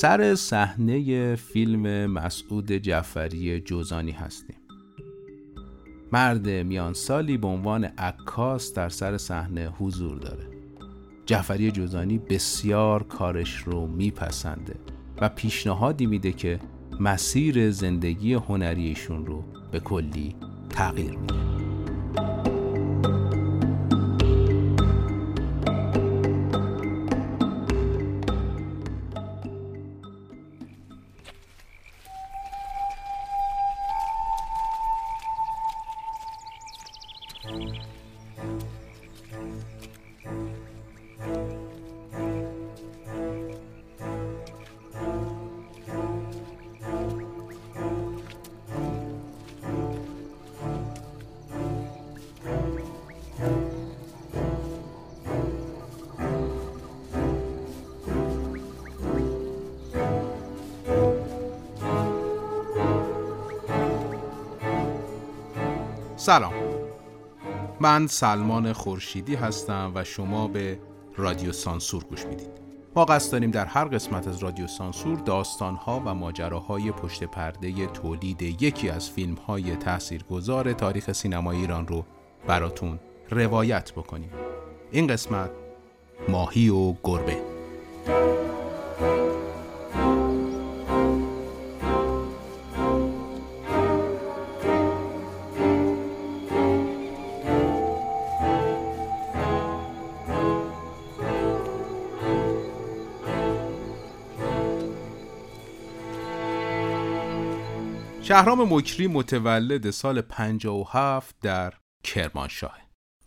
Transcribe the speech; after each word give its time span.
سر 0.00 0.34
صحنه 0.34 1.36
فیلم 1.36 2.06
مسعود 2.06 2.72
جعفری 2.72 3.60
جوزانی 3.60 4.10
هستیم. 4.10 4.56
مرد 6.12 6.48
میان 6.48 6.92
سالی 6.92 7.36
به 7.36 7.46
عنوان 7.46 7.84
عکاس 7.84 8.74
در 8.74 8.88
سر 8.88 9.18
صحنه 9.18 9.68
حضور 9.68 10.18
داره. 10.18 10.46
جعفری 11.26 11.70
جوزانی 11.70 12.18
بسیار 12.18 13.02
کارش 13.02 13.56
رو 13.56 13.86
میپسنده 13.86 14.74
و 15.20 15.28
پیشنهادی 15.28 16.06
میده 16.06 16.32
که 16.32 16.58
مسیر 17.00 17.70
زندگی 17.70 18.34
هنریشون 18.34 19.26
رو 19.26 19.44
به 19.72 19.80
کلی 19.80 20.36
تغییر 20.70 21.16
میده. 21.18 21.57
سلام. 66.18 66.52
من 67.80 68.06
سلمان 68.06 68.72
خورشیدی 68.72 69.34
هستم 69.34 69.92
و 69.94 70.04
شما 70.04 70.48
به 70.48 70.78
رادیو 71.16 71.52
سانسور 71.52 72.04
گوش 72.04 72.26
می‌دید. 72.26 72.50
ما 72.96 73.04
قصد 73.04 73.32
داریم 73.32 73.50
در 73.50 73.66
هر 73.66 73.84
قسمت 73.84 74.28
از 74.28 74.38
رادیو 74.38 74.66
سانسور 74.66 75.18
داستانها 75.18 76.02
و 76.04 76.14
ماجراهای 76.14 76.92
پشت 76.92 77.24
پرده 77.24 77.86
تولید 77.86 78.42
یکی 78.42 78.90
از 78.90 79.10
فیلمهای 79.10 79.76
تاثیرگذار 79.76 80.72
تاریخ 80.72 81.12
سینمای 81.12 81.56
ایران 81.56 81.86
رو 81.86 82.04
براتون 82.46 82.98
روایت 83.30 83.92
بکنیم. 83.92 84.30
این 84.90 85.06
قسمت 85.06 85.50
ماهی 86.28 86.68
و 86.68 86.94
گربه. 87.04 87.57
شهرام 108.28 108.74
مکری 108.74 109.06
متولد 109.06 109.90
سال 109.90 110.20
57 110.20 111.36
در 111.42 111.74
کرمانشاه. 112.04 112.78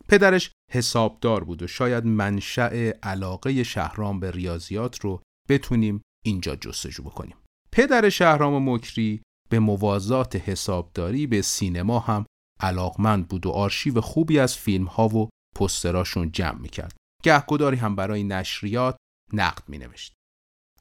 پدرش 0.08 0.52
حسابدار 0.70 1.44
بود 1.44 1.62
و 1.62 1.66
شاید 1.66 2.06
منشأ 2.06 2.90
علاقه 3.02 3.62
شهرام 3.62 4.20
به 4.20 4.30
ریاضیات 4.30 5.00
رو 5.00 5.22
بتونیم 5.48 6.02
اینجا 6.24 6.56
جستجو 6.56 7.02
بکنیم. 7.02 7.36
پدر 7.72 8.08
شهرام 8.08 8.70
مکری 8.70 9.22
به 9.50 9.58
موازات 9.58 10.36
حسابداری 10.36 11.26
به 11.26 11.42
سینما 11.42 11.98
هم 11.98 12.26
علاقمند 12.60 13.28
بود 13.28 13.46
و 13.46 13.50
آرشیو 13.50 14.00
خوبی 14.00 14.38
از 14.38 14.56
فیلم 14.56 14.86
ها 14.86 15.08
و 15.08 15.28
پستراشون 15.56 16.32
جمع 16.32 16.58
می‌کرد. 16.58 16.96
گهگداری 17.22 17.76
هم 17.76 17.96
برای 17.96 18.24
نشریات 18.24 18.96
نقد 19.32 19.62
مینوشت. 19.68 20.12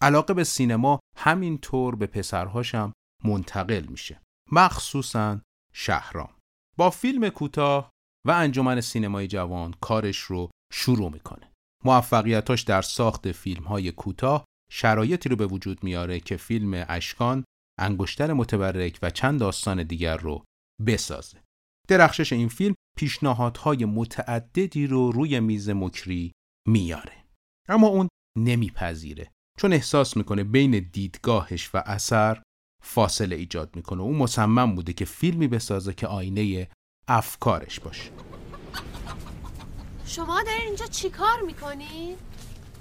علاقه 0.01 0.33
به 0.33 0.43
سینما 0.43 0.99
همینطور 1.17 1.95
به 1.95 2.07
پسرهاشم 2.07 2.93
منتقل 3.23 3.85
میشه. 3.85 4.21
مخصوصا 4.51 5.41
شهرام. 5.73 6.33
با 6.77 6.89
فیلم 6.89 7.29
کوتاه 7.29 7.89
و 8.27 8.31
انجمن 8.31 8.81
سینمای 8.81 9.27
جوان 9.27 9.73
کارش 9.81 10.17
رو 10.17 10.51
شروع 10.73 11.11
می‌کنه. 11.11 11.51
موفقیتاش 11.85 12.61
در 12.61 12.81
ساخت 12.81 13.31
فیلم 13.31 13.63
های 13.63 13.91
کوتاه 13.91 14.45
شرایطی 14.71 15.29
رو 15.29 15.35
به 15.35 15.47
وجود 15.47 15.83
میاره 15.83 16.19
که 16.19 16.37
فیلم 16.37 16.85
اشکان 16.89 17.43
انگشتر 17.79 18.33
متبرک 18.33 18.99
و 19.01 19.09
چند 19.09 19.39
داستان 19.39 19.83
دیگر 19.83 20.17
رو 20.17 20.43
بسازه. 20.87 21.41
درخشش 21.87 22.33
این 22.33 22.47
فیلم 22.47 22.75
پیشنهادهای 22.97 23.85
متعددی 23.85 24.87
رو 24.87 25.11
روی 25.11 25.39
میز 25.39 25.69
مکری 25.69 26.31
میاره. 26.67 27.25
اما 27.69 27.87
اون 27.87 28.07
نمیپذیره 28.37 29.31
چون 29.59 29.73
احساس 29.73 30.17
می‌کنه 30.17 30.43
بین 30.43 30.89
دیدگاهش 30.93 31.75
و 31.75 31.83
اثر 31.85 32.43
فاصله 32.81 33.35
ایجاد 33.35 33.75
می‌کنه. 33.75 34.01
او 34.01 34.13
مصمم 34.17 34.75
بوده 34.75 34.93
که 34.93 35.05
فیلمی 35.05 35.47
بسازه 35.47 35.93
که 35.93 36.07
آینه 36.07 36.67
افکارش 37.07 37.79
باشه. 37.79 38.11
شما 40.05 40.43
دارین 40.43 40.61
اینجا 40.61 40.85
چی 40.85 41.09
کار 41.09 41.41
می‌کنید؟ 41.41 42.17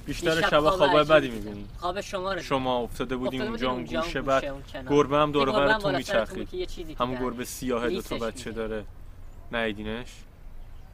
بیشتر 0.06 0.48
شب 0.50 0.70
خواب 0.70 1.12
بدی 1.12 1.28
می‌بینی. 1.28 1.66
خواب 1.78 2.00
شما 2.00 2.32
رو 2.34 2.42
شما 2.42 2.78
افتاده 2.78 3.16
بودیم 3.16 3.42
اونجا 3.42 3.70
اون 3.70 3.84
گوشه 3.84 4.22
بعد 4.22 4.44
گربه 4.90 5.16
هم 5.16 5.32
دور 5.32 5.52
بر 5.52 5.78
تو 5.78 5.92
میچرخید 5.92 6.70
همون 7.00 7.20
گربه 7.20 7.44
سیاه 7.44 7.90
دو 7.90 8.02
تا 8.02 8.18
بچه 8.18 8.50
داره. 8.50 8.84
نیدینش 9.52 10.08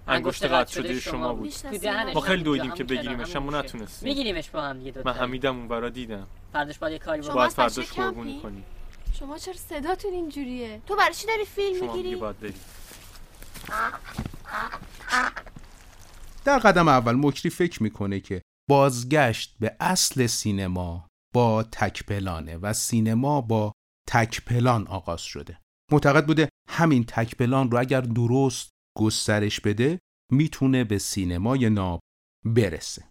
انگشت 0.08 0.44
قطع 0.44 0.72
شده 0.72 1.00
شما 1.00 1.34
بود. 1.34 1.52
ما 2.14 2.20
خیلی 2.20 2.42
دویدیم 2.42 2.70
که 2.70 2.84
بگیریمش 2.84 3.36
اما 3.36 3.58
نتونستیم. 3.58 4.08
میگیریمش 4.08 4.50
با 4.50 4.62
هم 4.62 4.78
دیگه 4.78 5.02
من 5.04 5.12
حمیدم 5.12 5.56
اون 5.56 5.68
برا 5.68 5.88
دیدم. 5.88 6.26
فرداش 6.52 6.78
باید 6.78 7.02
کاری 7.02 7.20
باید 7.20 7.50
فرداش 7.50 7.92
قربونی 7.92 8.40
کنی. 8.40 8.62
شما 9.18 9.38
چرا 9.38 9.54
صداتون 9.54 10.12
اینجوریه؟ 10.12 10.82
تو 10.86 10.96
برای 10.96 11.14
چی 11.14 11.26
داری 11.26 11.44
فیلم 11.44 11.86
می‌گیری؟ 11.86 12.22
در 16.44 16.58
قدم 16.58 16.88
اول 16.88 17.14
مکری 17.14 17.50
فکر 17.50 17.82
می‌کنه 17.82 18.20
که 18.20 18.42
بازگشت 18.70 19.56
به 19.60 19.76
اصل 19.80 20.26
سینما 20.26 21.08
با 21.34 21.62
تکپلانه 21.62 22.56
و 22.56 22.72
سینما 22.72 23.40
با 23.40 23.72
تکپلان 24.08 24.86
آغاز 24.86 25.20
شده. 25.20 25.58
معتقد 25.92 26.26
بوده 26.26 26.48
همین 26.68 27.04
تکپلان 27.04 27.70
رو 27.70 27.80
اگر 27.80 28.00
درست 28.00 28.70
گسترش 28.98 29.60
بده 29.60 29.98
می‌تونه 30.32 30.84
به 30.84 30.98
سینمای 30.98 31.70
ناب 31.70 32.00
برسه. 32.44 33.04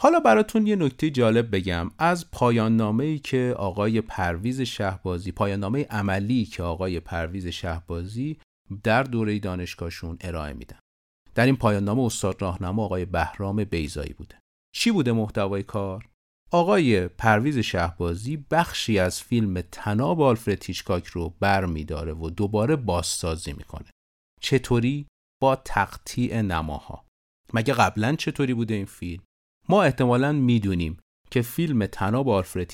حالا 0.00 0.20
براتون 0.20 0.66
یه 0.66 0.76
نکته 0.76 1.10
جالب 1.10 1.56
بگم. 1.56 1.90
از 1.98 2.30
پایان 2.30 2.76
نامه 2.76 3.04
ای 3.04 3.18
که 3.18 3.54
آقای 3.58 4.00
پرویز 4.00 4.60
شهبازی 4.60 5.32
پایان 5.32 5.60
نامه 5.60 5.84
عملی 5.84 6.44
که 6.44 6.62
آقای 6.62 7.00
پرویز 7.00 7.46
شهبازی 7.46 8.38
در 8.82 9.02
دوره 9.02 9.38
دانشگاهشون 9.38 10.18
ارائه 10.20 10.52
میدن. 10.52 10.78
در 11.34 11.46
این 11.46 11.56
پایان 11.56 11.84
نامه 11.84 12.02
استاد 12.02 12.42
راهنما 12.42 12.84
آقای 12.84 13.04
بهرام 13.04 13.64
بیزایی 13.64 14.12
بوده. 14.12 14.38
چی 14.74 14.90
بوده 14.90 15.12
محتوای 15.12 15.62
کار؟ 15.62 16.08
آقای 16.50 17.08
پرویز 17.08 17.58
شهبازی 17.58 18.36
بخشی 18.50 18.98
از 18.98 19.22
فیلم 19.22 19.60
تناب 19.60 20.20
آلفرد 20.20 20.64
هیچکاک 20.64 21.06
رو 21.06 21.34
بر 21.40 21.66
میداره 21.66 22.12
و 22.12 22.30
دوباره 22.30 22.76
بازسازی 22.76 23.52
می‌کنه. 23.52 23.90
چطوری؟ 24.40 25.06
با 25.42 25.56
تقطیع 25.56 26.42
نماها. 26.42 27.04
مگه 27.54 27.74
قبلا 27.74 28.16
چطوری 28.16 28.54
بوده 28.54 28.74
این 28.74 28.84
فیلم؟ 28.84 29.22
ما 29.70 29.82
احتمالا 29.82 30.32
می‌دونیم 30.32 30.98
که 31.30 31.42
فیلم 31.42 31.86
تناب 31.86 32.28
آلفرد 32.28 32.72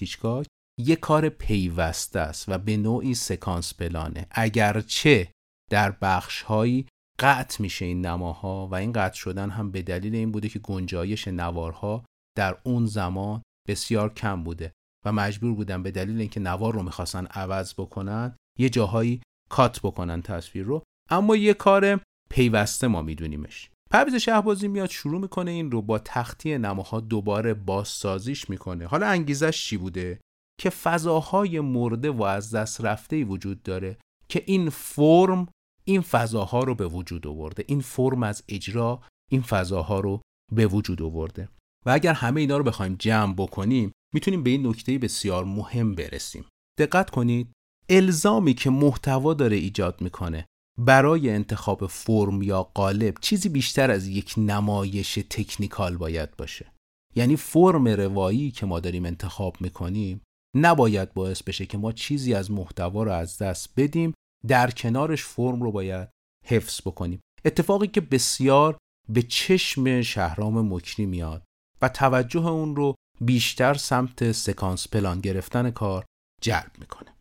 یه 0.80 0.96
کار 0.96 1.28
پیوسته 1.28 2.20
است 2.20 2.48
و 2.48 2.58
به 2.58 2.76
نوعی 2.76 3.14
سکانس 3.14 3.74
پلانه. 3.74 4.26
اگرچه 4.30 5.30
در 5.70 5.90
بخشهایی 5.90 6.86
قطع 7.18 7.62
میشه 7.62 7.84
این 7.84 8.06
نماها 8.06 8.68
و 8.70 8.74
این 8.74 8.92
قطع 8.92 9.14
شدن 9.14 9.50
هم 9.50 9.70
به 9.70 9.82
دلیل 9.82 10.14
این 10.14 10.32
بوده 10.32 10.48
که 10.48 10.58
گنجایش 10.58 11.28
نوارها 11.28 12.04
در 12.36 12.56
اون 12.62 12.86
زمان 12.86 13.42
بسیار 13.68 14.14
کم 14.14 14.44
بوده 14.44 14.72
و 15.04 15.12
مجبور 15.12 15.54
بودن 15.54 15.82
به 15.82 15.90
دلیل 15.90 16.20
اینکه 16.20 16.40
نوار 16.40 16.74
رو 16.74 16.82
می‌خواستن 16.82 17.26
عوض 17.26 17.74
بکنن 17.74 18.36
یه 18.58 18.68
جاهایی 18.68 19.20
کات 19.50 19.80
بکنن 19.80 20.22
تصویر 20.22 20.64
رو. 20.64 20.82
اما 21.10 21.36
یه 21.36 21.54
کار 21.54 22.00
پیوسته 22.30 22.86
ما 22.86 23.02
میدونیمش. 23.02 23.70
پرویز 23.94 24.14
شهبازی 24.14 24.68
میاد 24.68 24.90
شروع 24.90 25.20
می‌کنه 25.20 25.50
این 25.50 25.70
رو 25.70 25.82
با 25.82 25.98
تختی 25.98 26.58
نماها 26.58 27.00
دوباره 27.00 27.54
بازسازیش 27.54 28.50
می‌کنه. 28.50 28.86
حالا 28.86 29.06
انگیزش 29.06 29.64
چی 29.64 29.76
بوده؟ 29.76 30.20
که 30.60 30.70
فضاهای 30.70 31.60
مرده 31.60 32.10
و 32.10 32.22
از 32.22 32.54
دست 32.54 32.80
رفته 32.80 33.24
وجود 33.24 33.62
داره 33.62 33.96
که 34.28 34.42
این 34.46 34.70
فرم 34.70 35.48
این 35.84 36.00
فضاها 36.00 36.64
رو 36.64 36.74
به 36.74 36.86
وجود 36.86 37.26
آورده. 37.26 37.64
این 37.66 37.80
فرم 37.80 38.22
از 38.22 38.42
اجرا 38.48 39.02
این 39.30 39.42
فضاها 39.42 40.00
رو 40.00 40.20
به 40.52 40.66
وجود 40.66 41.02
آورده. 41.02 41.48
و 41.86 41.90
اگر 41.90 42.12
همه 42.12 42.40
اینا 42.40 42.56
رو 42.56 42.64
بخوایم 42.64 42.96
جمع 42.98 43.34
بکنیم 43.34 43.92
می‌تونیم 44.14 44.42
به 44.42 44.50
این 44.50 44.66
نکته 44.66 44.98
بسیار 44.98 45.44
مهم 45.44 45.94
برسیم. 45.94 46.44
دقت 46.78 47.10
کنید 47.10 47.52
الزامی 47.88 48.54
که 48.54 48.70
محتوا 48.70 49.34
داره 49.34 49.56
ایجاد 49.56 50.00
می‌کنه 50.00 50.46
برای 50.78 51.30
انتخاب 51.30 51.86
فرم 51.86 52.42
یا 52.42 52.62
قالب 52.62 53.14
چیزی 53.20 53.48
بیشتر 53.48 53.90
از 53.90 54.06
یک 54.06 54.34
نمایش 54.36 55.14
تکنیکال 55.14 55.96
باید 55.96 56.36
باشه. 56.36 56.72
یعنی 57.16 57.36
فرم 57.36 57.88
روایی 57.88 58.50
که 58.50 58.66
ما 58.66 58.80
داریم 58.80 59.04
انتخاب 59.04 59.56
می‌کنیم 59.60 60.20
نباید 60.56 61.14
باعث 61.14 61.42
بشه 61.42 61.66
که 61.66 61.78
ما 61.78 61.92
چیزی 61.92 62.34
از 62.34 62.50
محتوا 62.50 63.02
رو 63.02 63.12
از 63.12 63.38
دست 63.38 63.72
بدیم 63.76 64.14
در 64.46 64.70
کنارش 64.70 65.24
فرم 65.24 65.62
رو 65.62 65.72
باید 65.72 66.08
حفظ 66.46 66.80
بکنیم. 66.80 67.20
اتفاقی 67.44 67.86
که 67.86 68.00
بسیار 68.00 68.78
به 69.08 69.22
چشم 69.22 70.02
شهرام 70.02 70.74
مکری 70.74 71.06
میاد 71.06 71.42
و 71.82 71.88
توجه 71.88 72.46
اون 72.46 72.76
رو 72.76 72.94
بیشتر 73.20 73.74
سمت 73.74 74.32
سکانس 74.32 74.88
پلان 74.88 75.20
گرفتن 75.20 75.70
کار 75.70 76.04
جلب 76.42 76.72
می‌کنه. 76.78 77.13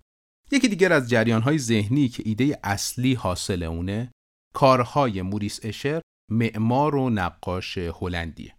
یکی 0.54 0.68
دیگر 0.68 0.94
از 0.94 1.10
جریانهای 1.10 1.58
ذهنی 1.58 2.08
که 2.08 2.24
ایده 2.26 2.60
اصلی 2.64 3.14
حاصل 3.14 3.64
اونه 3.64 4.12
کارهای 4.54 5.22
موریس 5.22 5.60
اشر 5.64 6.02
معمار 6.32 6.96
و 6.96 7.10
نقاش 7.10 7.78
هلندیه. 7.78 8.56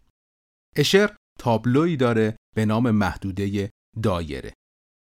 اشر 0.77 1.17
تابلویی 1.39 1.97
داره 1.97 2.37
به 2.57 2.67
نام 2.67 2.91
محدوده 2.91 3.71
دایره. 4.03 4.53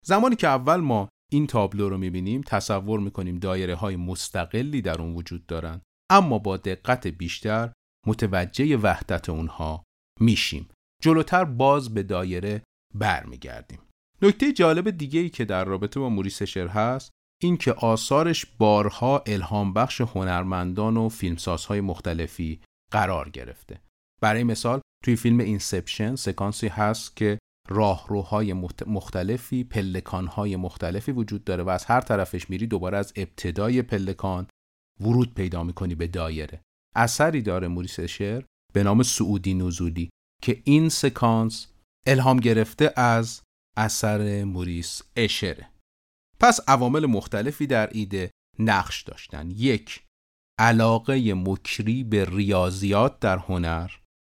زمانی 0.05 0.35
که 0.35 0.47
اول 0.47 0.75
ما 0.75 1.09
این 1.31 1.47
تابلو 1.47 1.89
رو 1.89 1.97
می‌بینیم 1.97 2.41
تصور 2.41 2.99
می‌کنیم 2.99 3.39
دایره 3.39 3.75
های 3.75 3.95
مستقلی 3.95 4.81
در 4.81 5.01
اون 5.01 5.15
وجود 5.15 5.45
دارن 5.45 5.81
اما 6.11 6.39
با 6.39 6.57
دقت 6.57 7.07
بیشتر 7.07 7.73
متوجه 8.07 8.77
وحدت 8.77 9.29
اونها 9.29 9.83
میشیم. 10.19 10.69
جلوتر 11.01 11.45
باز 11.45 11.93
به 11.93 12.03
دایره 12.03 12.63
برمیگردیم. 12.95 13.79
نکته 14.23 14.53
جالب 14.53 14.89
دیگه 14.89 15.19
ای 15.19 15.29
که 15.29 15.45
در 15.45 15.65
رابطه 15.65 15.99
با 15.99 16.09
موریس 16.09 16.43
شر 16.43 16.67
هست 16.67 17.11
این 17.41 17.57
که 17.57 17.73
آثارش 17.73 18.45
بارها 18.45 19.23
الهام 19.25 19.73
بخش 19.73 20.01
هنرمندان 20.01 20.97
و 20.97 21.09
فیلمسازهای 21.09 21.81
مختلفی 21.81 22.61
قرار 22.91 23.29
گرفته. 23.29 23.81
برای 24.21 24.43
مثال 24.43 24.81
توی 25.03 25.15
فیلم 25.15 25.39
Inception 25.39 26.15
سکانسی 26.15 26.67
هست 26.67 27.15
که 27.15 27.39
راهروهای 27.69 28.53
مختلفی 28.87 29.63
پلکانهای 29.63 30.55
مختلفی 30.55 31.11
وجود 31.11 31.43
داره 31.43 31.63
و 31.63 31.69
از 31.69 31.85
هر 31.85 32.01
طرفش 32.01 32.49
میری 32.49 32.67
دوباره 32.67 32.97
از 32.97 33.13
ابتدای 33.15 33.81
پلکان 33.81 34.47
ورود 35.01 35.33
پیدا 35.33 35.63
می‌کنی 35.63 35.95
به 35.95 36.07
دایره. 36.07 36.61
اثری 36.95 37.41
داره 37.41 37.67
موریس 37.67 37.99
اشر 37.99 38.43
به 38.73 38.83
نام 38.83 39.03
صعودی 39.03 39.53
نزولی 39.53 40.09
که 40.43 40.61
این 40.63 40.89
سکانس 40.89 41.67
الهام 42.07 42.37
گرفته 42.37 42.93
از 42.95 43.41
اثر 43.77 44.43
موریس 44.43 45.01
اشره 45.15 45.69
پس 46.39 46.59
عوامل 46.67 47.05
مختلفی 47.05 47.67
در 47.67 47.89
ایده 47.91 48.31
نقش 48.59 49.01
داشتن. 49.01 49.51
یک 49.51 50.03
علاقه 50.59 51.33
مکری 51.33 52.03
به 52.03 52.25
ریاضیات 52.25 53.19
در 53.19 53.37
هنر 53.37 53.91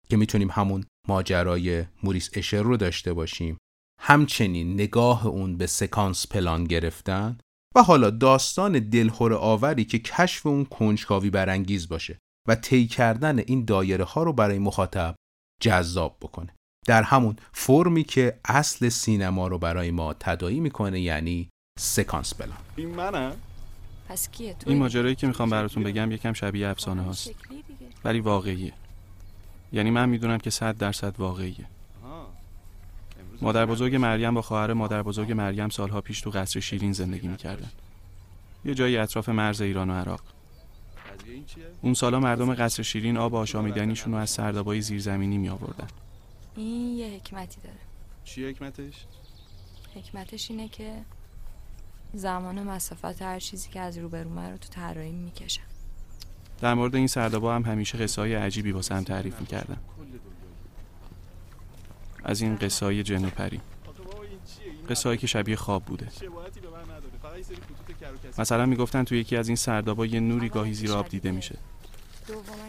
که 0.09 0.17
می‌تونیم 0.17 0.50
همون 0.50 0.85
ماجرای 1.09 1.85
موریس 2.03 2.31
اشر 2.35 2.62
رو 2.62 2.77
داشته 2.77 3.12
باشیم. 3.12 3.59
همچنین 4.00 4.75
نگاه 4.75 5.27
اون 5.27 5.56
به 5.56 5.67
سکانس 5.67 6.27
پلان 6.27 6.65
گرفتن 6.65 7.39
و 7.77 7.82
حالا 7.82 8.11
داستان 8.11 8.79
دلخور 8.79 9.35
آوری 9.35 9.85
که 9.85 9.99
کشف 9.99 10.47
اون 10.47 10.65
کنجکاوی 10.65 11.31
برانگیز 11.31 11.89
باشه 11.89 12.19
و 12.49 12.55
طی 12.55 12.87
کردن 12.87 13.39
این 13.39 13.65
دایره 13.65 14.05
ها 14.05 14.23
رو 14.23 14.32
برای 14.32 14.59
مخاطب 14.59 15.17
جذاب 15.62 16.17
بکنه. 16.21 16.55
در 16.87 17.03
همون 17.03 17.37
فرمی 17.53 18.05
که 18.05 18.38
اصل 18.44 18.88
سینما 18.88 19.49
رو 19.49 19.59
برای 19.59 19.91
ما 19.91 20.15
تدایی 20.21 20.61
می‌کنه 20.61 21.00
یعنی 21.00 21.49
سکانس 21.79 22.35
پلان. 22.35 22.59
این 22.77 22.88
منم 22.88 23.33
پس 24.09 24.31
کیه 24.31 24.56
این 24.67 24.79
ماجرایی 24.79 25.15
که 25.15 25.27
می‌خوام 25.27 25.50
براتون 25.50 25.83
بگم 25.83 26.12
یکم 26.12 26.33
شبیه 26.33 26.69
افسانه 26.69 27.03
هاست. 27.03 27.31
ولی 28.05 28.21
واقعیه. 28.21 28.73
یعنی 29.73 29.91
من 29.91 30.09
می‌دونم 30.09 30.38
که 30.38 30.50
صد 30.50 30.77
درصد 30.77 31.15
واقعیه. 31.19 31.67
مادر 33.43 33.67
بزرگ 33.67 33.97
مریم 33.97 34.35
با 34.35 34.43
خواهر 34.43 34.73
مادر 34.73 35.03
بزرگ 35.03 35.32
مریم 35.32 35.69
سالها 35.69 36.00
پیش 36.00 36.21
تو 36.21 36.31
قصر 36.31 36.61
شیرین 36.61 36.93
زندگی 36.93 37.29
می‌کردن. 37.29 37.71
یه 38.65 38.75
جایی 38.75 38.97
اطراف 38.97 39.29
مرز 39.29 39.61
ایران 39.61 39.91
و 39.91 39.93
عراق. 39.93 40.21
اون 41.82 41.94
سالا 41.94 42.21
مردم 42.21 42.55
قصر 42.55 42.82
شیرین 42.82 43.17
آب 43.17 43.35
آشامیدنیشون 43.35 44.12
رو 44.12 44.19
از 44.19 44.31
سردابای 44.31 44.81
زیرزمینی 44.81 45.39
می 45.39 45.49
آوردن 45.49 45.87
این 46.56 46.97
یه 46.97 47.06
حکمتی 47.06 47.61
داره. 47.61 47.79
چی 48.25 48.49
حکمتش؟ 48.49 49.06
حکمتش 49.94 50.50
اینه 50.50 50.69
که 50.69 51.05
زمان 52.14 52.58
و 52.58 52.64
مسافت 52.64 53.23
هر 53.23 53.41
چیزی 53.41 53.70
که 53.70 53.81
از 53.81 53.99
روبرومه 53.99 54.50
رو 54.50 54.56
تو 54.56 54.69
طراحی 54.69 55.12
می‌کشن 55.12 55.62
در 56.61 56.75
مورد 56.75 56.94
این 56.94 57.06
سردابا 57.06 57.55
هم 57.55 57.62
همیشه 57.62 57.99
قصه 57.99 58.23
های 58.23 58.35
عجیبی 58.35 58.73
واسه 58.73 58.94
هم 58.94 59.05
تعریف 59.05 59.41
می‌کردن. 59.41 59.76
از 62.25 62.41
این 62.41 62.56
قصه 62.56 62.87
های 62.87 63.03
جن 63.03 63.25
و 63.25 63.31
پری. 63.31 63.61
قصه 64.88 65.17
که 65.17 65.26
شبیه 65.26 65.56
خواب 65.56 65.85
بوده. 65.85 66.08
مثلا 68.38 68.67
می‌گفتن 68.67 69.05
تو 69.05 69.14
یکی 69.14 69.37
از 69.37 69.49
این 69.49 69.56
سردابا 69.56 70.06
یه 70.06 70.20
نوری 70.20 70.49
گاهی 70.49 70.75
زیر 70.75 70.93
آب 70.93 71.08
دیده 71.08 71.31
میشه. 71.31 71.58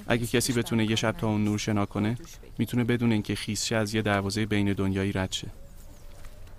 اگه 0.08 0.28
کسی 0.28 0.54
بتونه 0.54 0.90
یه 0.90 0.96
شب 0.96 1.12
تا 1.12 1.28
اون 1.28 1.44
نور 1.44 1.58
شنا 1.58 1.86
کنه 1.86 2.18
می‌تونه 2.58 2.84
بدون 2.84 3.12
اینکه 3.12 3.36
خیسشه 3.36 3.76
از 3.76 3.94
یه 3.94 4.02
دروازه 4.02 4.46
بین 4.46 4.74
دنیایی 4.74 5.12
رد 5.12 5.32
شه. 5.32 5.48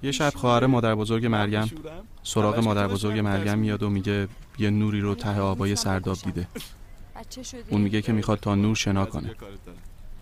یه 0.02 0.12
شب 0.12 0.32
خواهر 0.36 0.66
مادر 0.66 0.94
بزرگ 0.94 1.26
مریم 1.26 1.70
سراغ 2.22 2.58
مادر 2.58 2.88
بزرگ 2.88 3.18
مریم 3.18 3.58
میاد 3.58 3.82
و 3.82 3.90
میگه 3.90 4.28
یه 4.58 4.70
نوری 4.70 5.00
رو 5.00 5.14
ته 5.14 5.38
آبای 5.40 5.76
سرداب 5.76 6.16
دیده. 6.24 6.48
اون 7.68 7.80
میگه 7.80 8.02
که 8.02 8.12
می‌خواد 8.12 8.40
تا 8.40 8.54
نور 8.54 8.76
شنا 8.76 9.06
کنه. 9.06 9.30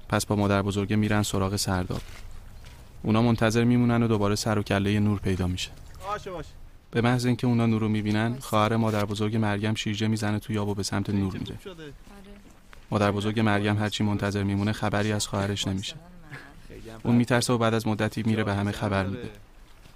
پس 0.08 0.26
با 0.26 0.36
مادر 0.36 0.62
بزرگ 0.62 0.94
میرن 0.94 1.22
سراغ 1.22 1.56
سرداب. 1.56 2.00
اونا 3.02 3.22
منتظر 3.22 3.64
میمونن 3.64 4.02
و 4.02 4.08
دوباره 4.08 4.34
سر 4.34 4.58
و 4.58 4.62
کله 4.62 5.00
نور 5.00 5.18
پیدا 5.18 5.46
میشه. 5.46 5.70
به 6.90 7.00
محض 7.00 7.26
اینکه 7.26 7.46
اونا 7.46 7.66
نور 7.66 7.80
رو 7.80 7.88
می‌بینن 7.88 8.36
خواهر 8.40 8.76
مادر 8.76 9.04
بزرگ 9.04 9.36
مریم 9.36 9.74
شیرجه 9.74 10.08
می‌زنه 10.08 10.38
توی 10.38 10.58
آب 10.58 10.68
و 10.68 10.74
به 10.74 10.82
سمت 10.82 11.10
نور 11.10 11.36
میره. 11.38 11.58
مادر 12.90 13.12
بزرگ 13.12 13.40
مریم 13.40 13.76
هرچی 13.76 14.04
منتظر 14.04 14.42
میمونه 14.42 14.72
خبری 14.72 15.12
از 15.12 15.26
خواهرش 15.26 15.68
نمیشه 15.68 15.96
اون 17.04 17.16
میترسه 17.16 17.52
و 17.52 17.58
بعد 17.58 17.74
از 17.74 17.86
مدتی 17.86 18.22
میره 18.22 18.44
به 18.44 18.54
همه 18.54 18.72
خبر 18.72 19.06
میده 19.06 19.30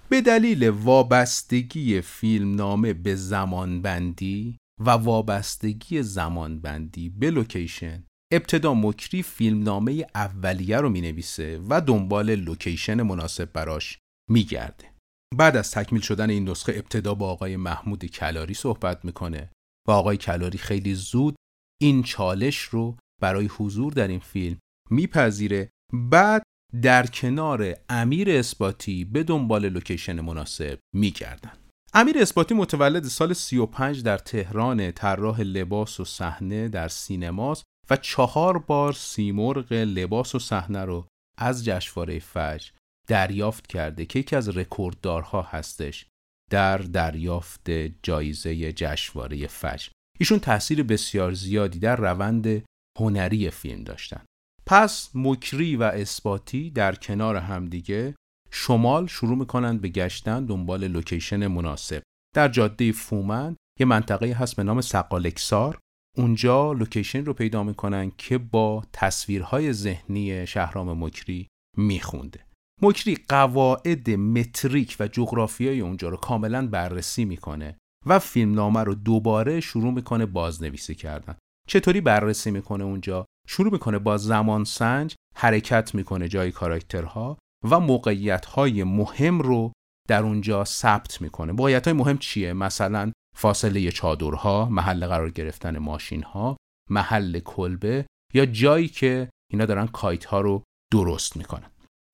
به 0.09 0.21
دلیل 0.21 0.69
وابستگی 0.69 2.01
فیلم 2.01 2.55
نامه 2.55 2.93
به 2.93 3.15
زمانبندی 3.15 4.57
و 4.79 4.89
وابستگی 4.89 6.03
زمانبندی 6.03 7.09
به 7.09 7.31
لوکیشن 7.31 8.03
ابتدا 8.33 8.73
مکری 8.73 9.23
فیلم 9.23 9.63
نامه 9.63 10.05
اولیه 10.15 10.77
رو 10.77 10.89
می 10.89 11.01
نویسه 11.01 11.59
و 11.69 11.81
دنبال 11.81 12.35
لوکیشن 12.35 13.01
مناسب 13.01 13.53
براش 13.53 13.97
می 14.29 14.43
گرده. 14.43 14.91
بعد 15.37 15.57
از 15.57 15.71
تکمیل 15.71 16.01
شدن 16.01 16.29
این 16.29 16.49
نسخه 16.49 16.73
ابتدا 16.75 17.15
با 17.15 17.29
آقای 17.29 17.57
محمود 17.57 18.05
کلاری 18.05 18.53
صحبت 18.53 19.05
می‌کنه 19.05 19.49
و 19.87 19.91
آقای 19.91 20.17
کلاری 20.17 20.57
خیلی 20.57 20.93
زود 20.93 21.35
این 21.81 22.03
چالش 22.03 22.61
رو 22.61 22.97
برای 23.21 23.45
حضور 23.45 23.93
در 23.93 24.07
این 24.07 24.19
فیلم 24.19 24.59
میپذیره. 24.89 25.69
بعد 25.93 26.43
در 26.81 27.07
کنار 27.07 27.75
امیر 27.89 28.29
اثباتی 28.31 29.05
به 29.05 29.23
دنبال 29.23 29.69
لوکیشن 29.69 30.21
مناسب 30.21 30.79
میگردن. 30.95 31.51
امیر 31.93 32.17
اثباتی 32.19 32.53
متولد 32.53 33.03
سال 33.03 33.33
35 33.33 34.03
در 34.03 34.17
تهران 34.17 34.91
طراح 34.91 35.41
لباس 35.41 35.99
و 35.99 36.05
صحنه 36.05 36.67
در 36.67 36.87
سینماست 36.87 37.63
و 37.89 37.97
چهار 37.97 38.57
بار 38.57 38.93
سیمرغ 38.93 39.73
لباس 39.73 40.35
و 40.35 40.39
صحنه 40.39 40.85
رو 40.85 41.07
از 41.37 41.65
جشنواره 41.65 42.19
فجر 42.19 42.71
دریافت 43.07 43.67
کرده 43.67 44.05
که 44.05 44.19
یکی 44.19 44.35
از 44.35 44.57
رکورددارها 44.57 45.41
هستش 45.41 46.05
در 46.51 46.77
دریافت 46.77 47.69
جایزه 48.03 48.73
جشنواره 48.73 49.47
فجر. 49.47 49.89
ایشون 50.21 50.39
تاثیر 50.39 50.83
بسیار 50.83 51.33
زیادی 51.33 51.79
در 51.79 51.95
روند 51.95 52.63
هنری 52.99 53.49
فیلم 53.49 53.83
داشتن. 53.83 54.25
پس 54.65 55.09
مکری 55.13 55.75
و 55.75 55.83
اثباتی 55.83 56.69
در 56.69 56.95
کنار 56.95 57.35
همدیگه 57.35 58.15
شمال 58.51 59.07
شروع 59.07 59.37
می‌کنند 59.37 59.81
به 59.81 59.89
گشتن 59.89 60.45
دنبال 60.45 60.87
لوکیشن 60.87 61.47
مناسب. 61.47 62.01
در 62.35 62.47
جاده 62.47 62.91
فومن 62.91 63.55
یه 63.79 63.85
منطقه 63.85 64.33
هست 64.33 64.55
به 64.55 64.63
نام 64.63 64.81
سقالکسار. 64.81 65.79
اونجا 66.17 66.73
لوکیشن 66.73 67.25
رو 67.25 67.33
پیدا 67.33 67.63
می‌کنن 67.63 68.11
که 68.17 68.37
با 68.37 68.83
تصویرهای 68.93 69.73
ذهنی 69.73 70.47
شهرام 70.47 71.03
مکری 71.03 71.47
میخونده. 71.77 72.45
مکری 72.81 73.17
قواعد 73.29 74.09
متریک 74.09 74.97
و 74.99 75.07
جغرافیای 75.07 75.79
اونجا 75.79 76.09
رو 76.09 76.17
کاملا 76.17 76.67
بررسی 76.67 77.25
می‌کنه. 77.25 77.77
و 78.05 78.19
فیلمنامه 78.19 78.83
رو 78.83 78.95
دوباره 78.95 79.59
شروع 79.59 79.93
می‌کنه 79.93 80.25
بازنویسی 80.25 80.95
کردن. 80.95 81.35
چطوری 81.67 82.01
بررسی 82.01 82.51
می‌کنه 82.51 82.83
اونجا؟ 82.83 83.25
شروع 83.47 83.71
می‌کنه 83.71 83.99
با 83.99 84.17
زمان 84.17 84.63
سنج 84.63 85.15
حرکت 85.35 85.95
می‌کنه 85.95 86.27
جای 86.27 86.51
کاراکترها 86.51 87.37
و 87.69 87.79
موقعیت 87.79 88.45
های 88.45 88.83
مهم 88.83 89.39
رو 89.39 89.71
در 90.09 90.23
اونجا 90.23 90.65
ثبت 90.65 91.21
می‌کنه. 91.21 91.51
موقعیت 91.51 91.87
های 91.87 91.97
مهم 91.97 92.17
چیه؟ 92.17 92.53
مثلا 92.53 93.11
فاصله 93.37 93.91
چادرها 93.91 94.65
محل 94.65 95.07
قرار 95.07 95.29
گرفتن 95.29 95.77
ماشین 95.77 96.23
ها 96.23 96.57
محل 96.89 97.39
کلبه 97.39 98.05
یا 98.33 98.45
جایی 98.45 98.87
که 98.87 99.29
اینا 99.51 99.65
دارن 99.65 99.87
kite 99.87 100.25
ها 100.25 100.41
رو 100.41 100.63
درست 100.93 101.37
می‌کنن. 101.37 101.71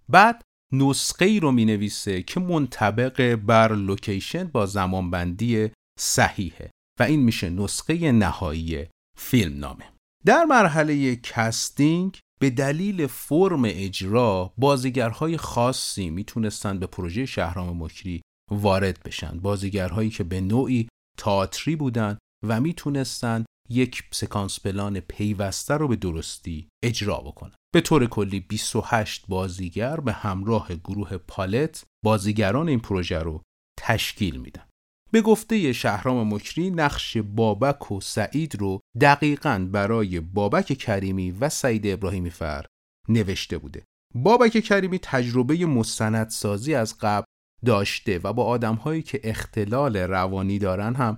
بعد 0.10 0.42
نسخه 0.74 1.26
ای 1.26 1.40
رو 1.40 1.52
می 1.52 1.66
نویسه 1.66 2.22
که 2.22 2.40
منطبق 2.40 3.36
بر 3.36 3.74
لوکیشن 3.74 4.44
با 4.44 4.66
زمانبندی 4.66 5.70
صحیحه 6.00 6.72
و 7.00 7.04
این 7.04 7.24
میشه 7.24 7.50
نسخه 7.50 8.12
نهایی 8.12 8.88
فیلم 9.18 9.60
نامه. 9.60 9.86
در 10.26 10.44
مرحله 10.44 11.16
casting 11.16 12.20
به 12.40 12.50
دلیل 12.50 13.08
فرم 13.08 13.62
اجرا 13.66 14.54
بازیگرهای 14.58 15.38
خاصی 15.38 16.10
می‌تونستن 16.10 16.80
به 16.80 16.88
پروژه 16.88 17.26
شهرام 17.26 17.84
مکری 17.84 18.22
وارد 18.52 19.04
بشن. 19.04 19.40
بازیگرهایی 19.40 20.10
که 20.10 20.24
به 20.24 20.42
نوعی 20.42 20.88
تئاتری 21.18 21.76
بودن 21.76 22.18
و 22.48 22.62
می‌تونستن 22.62 23.46
یک 23.70 24.04
سکانس 24.12 24.60
پلان 24.60 25.00
پیوسته 25.00 25.74
رو 25.74 25.88
به 25.88 25.96
درستی 25.96 26.70
اجرا 26.84 27.18
بکنن 27.18 27.56
به 27.74 27.82
طور 27.82 28.06
کلی 28.06 28.40
28 28.40 29.26
بازیگر 29.28 30.00
به 30.00 30.12
همراه 30.14 30.76
گروه 30.76 31.18
پالت 31.18 31.84
بازیگران 32.06 32.70
این 32.70 32.80
پروژه 32.80 33.20
رو 33.20 33.42
تشکیل 33.80 34.38
میدن. 34.38 34.64
به 35.12 35.22
گفته 35.22 35.74
شهرام 35.74 36.34
مکری 36.34 36.70
نقش 36.70 37.18
بابک 37.18 37.92
و 37.92 38.02
سعید 38.02 38.56
رو 38.56 38.80
دقیقا 39.02 39.68
برای 39.72 40.20
بابک 40.20 40.66
کریمی 40.66 41.32
و 41.32 41.50
سعید 41.50 41.88
ابراهیمی 41.88 42.30
فر 42.30 42.66
نوشته 43.10 43.58
بوده. 43.58 43.84
بابک 44.16 44.60
کریمی 44.60 45.00
تجربه 45.00 45.66
مستندسازی 45.66 46.76
از 46.76 46.98
قبل 47.02 47.26
داشته 47.66 48.20
و 48.24 48.34
با 48.34 48.46
آدمهایی 48.46 49.02
که 49.02 49.22
اختلال 49.24 49.98
روانی 49.98 50.60
دارن 50.60 50.96
هم 50.96 51.18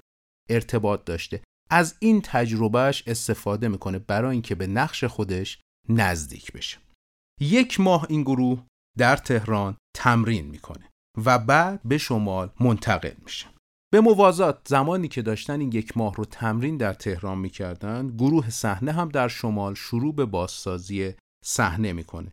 ارتباط 0.50 1.06
داشته. 1.06 1.42
از 1.72 1.96
این 2.00 2.22
تجربهش 2.22 3.04
استفاده 3.08 3.68
می‌کنه 3.68 4.00
برای 4.00 4.32
اینکه 4.32 4.56
به 4.56 4.68
نقش 4.68 5.04
خودش 5.04 5.60
نزدیک 5.90 6.52
بشه. 6.52 6.78
یک 7.42 7.80
ماه 7.80 8.06
این 8.10 8.22
گروه 8.22 8.64
در 8.98 9.18
تهران 9.18 9.78
تمرین 9.96 10.46
می‌کنه 10.46 10.90
و 11.26 11.40
بعد 11.40 11.82
به 11.84 11.98
شمال 11.98 12.50
منتقل 12.60 13.14
میشه. 13.26 13.48
به 13.94 14.02
موازات 14.02 14.62
زمانی 14.68 15.08
که 15.08 15.22
داشتن 15.22 15.60
این 15.60 15.72
یک 15.72 15.98
ماه 15.98 16.14
رو 16.14 16.26
تمرین 16.26 16.78
در 16.78 16.94
تهران 16.94 17.38
می‌کردن 17.38 18.08
گروه 18.08 18.50
صحنه 18.50 18.92
هم 18.92 19.10
در 19.10 19.28
شمال 19.28 19.74
شروع 19.74 20.16
به 20.16 20.26
بازسازی 20.26 21.14
صحنه 21.46 21.94
می‌کنه. 21.94 22.32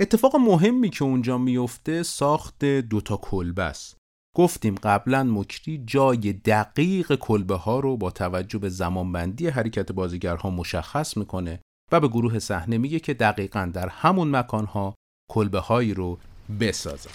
اتفاق 0.00 0.36
مهمی 0.36 0.90
که 0.90 1.04
اونجا 1.04 1.38
میفته 1.38 2.02
ساخت 2.02 2.64
دوتا 2.64 3.16
کلبه 3.16 3.62
است. 3.62 3.96
گفتیم 4.36 4.74
قبلا 4.74 5.22
مکری 5.24 5.84
جای 5.86 6.32
دقیق 6.32 7.14
کلبه 7.14 7.54
ها 7.56 7.80
رو 7.80 7.96
با 7.96 8.10
توجه 8.10 8.58
به 8.58 8.68
زمانبندی 8.68 9.48
حرکت 9.48 9.92
بازیگرها 9.92 10.50
مشخص 10.50 11.16
می‌کنه 11.16 11.60
و 11.92 12.00
به 12.00 12.08
گروه 12.08 12.38
صحنه 12.38 12.78
میگه 12.78 13.00
که 13.00 13.14
دقیقا 13.14 13.70
در 13.74 13.88
همون 13.88 14.36
مکان 14.36 14.64
ها 14.64 14.94
کلبه 15.30 15.58
هایی 15.58 15.94
رو 15.94 16.18
بسازن 16.60 17.10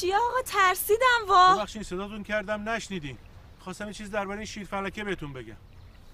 چی 0.00 0.12
آقا؟ 0.12 0.42
ترسیدم 0.46 1.28
وا. 1.28 1.54
ببخشید 1.56 1.82
صداتون 1.82 2.22
کردم 2.22 2.68
نشنیدین. 2.68 3.18
خواستم 3.60 3.86
یه 3.86 3.92
چیز 3.92 4.10
درباره 4.10 4.38
این 4.38 4.46
شیر 4.46 4.66
فلکه 4.66 5.04
بهتون 5.04 5.32
بگم. 5.32 5.56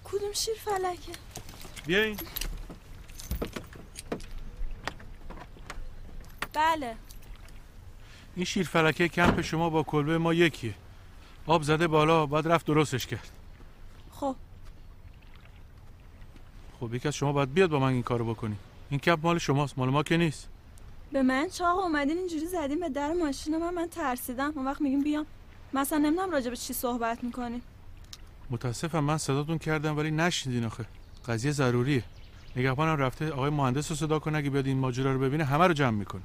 کدوم 0.05 0.33
شیر 0.33 0.55
فلکه؟ 0.55 1.13
بیاین. 1.87 2.21
بله. 6.53 6.97
این 8.37 8.45
شیر 8.45 8.67
فلکه 8.67 9.09
کمپ 9.09 9.41
شما 9.41 9.71
با 9.71 9.83
کلبه 9.83 10.19
ما 10.19 10.35
یکیه. 10.35 10.75
آب 11.47 11.63
زده 11.63 11.87
بالا 11.87 12.27
بعد 12.27 12.49
رفت 12.49 12.67
درستش 12.67 13.07
کرد. 13.07 13.31
خب. 14.13 14.37
خب 16.81 16.95
یکی 16.95 17.09
از 17.09 17.15
شما 17.15 17.33
باید 17.33 17.55
بیاد 17.55 17.71
با 17.71 17.79
من 17.79 17.93
این 17.93 18.03
کارو 18.03 18.35
بکنی. 18.35 18.57
این 18.91 19.01
کمپ 19.01 19.19
مال 19.23 19.39
شماست 19.39 19.79
مال 19.79 19.91
ما 19.91 20.03
که 20.03 20.17
نیست. 20.17 20.49
به 21.13 21.23
من 21.23 21.49
چاق 21.49 21.79
اومدین 21.79 22.19
اینجوری 22.19 22.47
زدین 22.47 22.81
به 22.81 22.89
در 22.89 23.13
ماشین 23.13 23.57
من 23.59 23.75
من 23.75 23.87
ترسیدم. 23.87 24.53
اون 24.57 24.65
وقت 24.67 24.81
میگیم 24.81 25.03
بیام. 25.03 25.27
مثلا 25.73 25.99
نمی‌دونم 25.99 26.31
راجع 26.31 26.51
به 26.51 26.57
چی 26.57 26.73
صحبت 26.73 27.25
می‌کنین 27.25 27.63
متاسفم 28.51 29.01
من 29.01 29.19
صداتون 29.19 29.59
کردم 29.59 29.97
ولی 29.97 30.11
نشنیدین 30.11 30.65
آخه. 30.65 30.85
قضیه 31.29 31.53
ضروریه. 31.53 32.05
نگهبانم 32.57 32.97
رفته 32.97 33.31
آقای 33.31 33.51
مهندس 33.51 33.91
رو 33.91 33.97
صدا 33.97 34.19
کنه 34.19 34.39
اگه 34.39 34.51
بیاد 34.51 34.67
این 34.67 34.79
ماجرا 34.79 35.13
رو 35.13 35.19
ببینه 35.19 35.45
همه 35.45 35.67
رو 35.67 35.73
جمع 35.73 35.99
می‌کنه. 35.99 36.23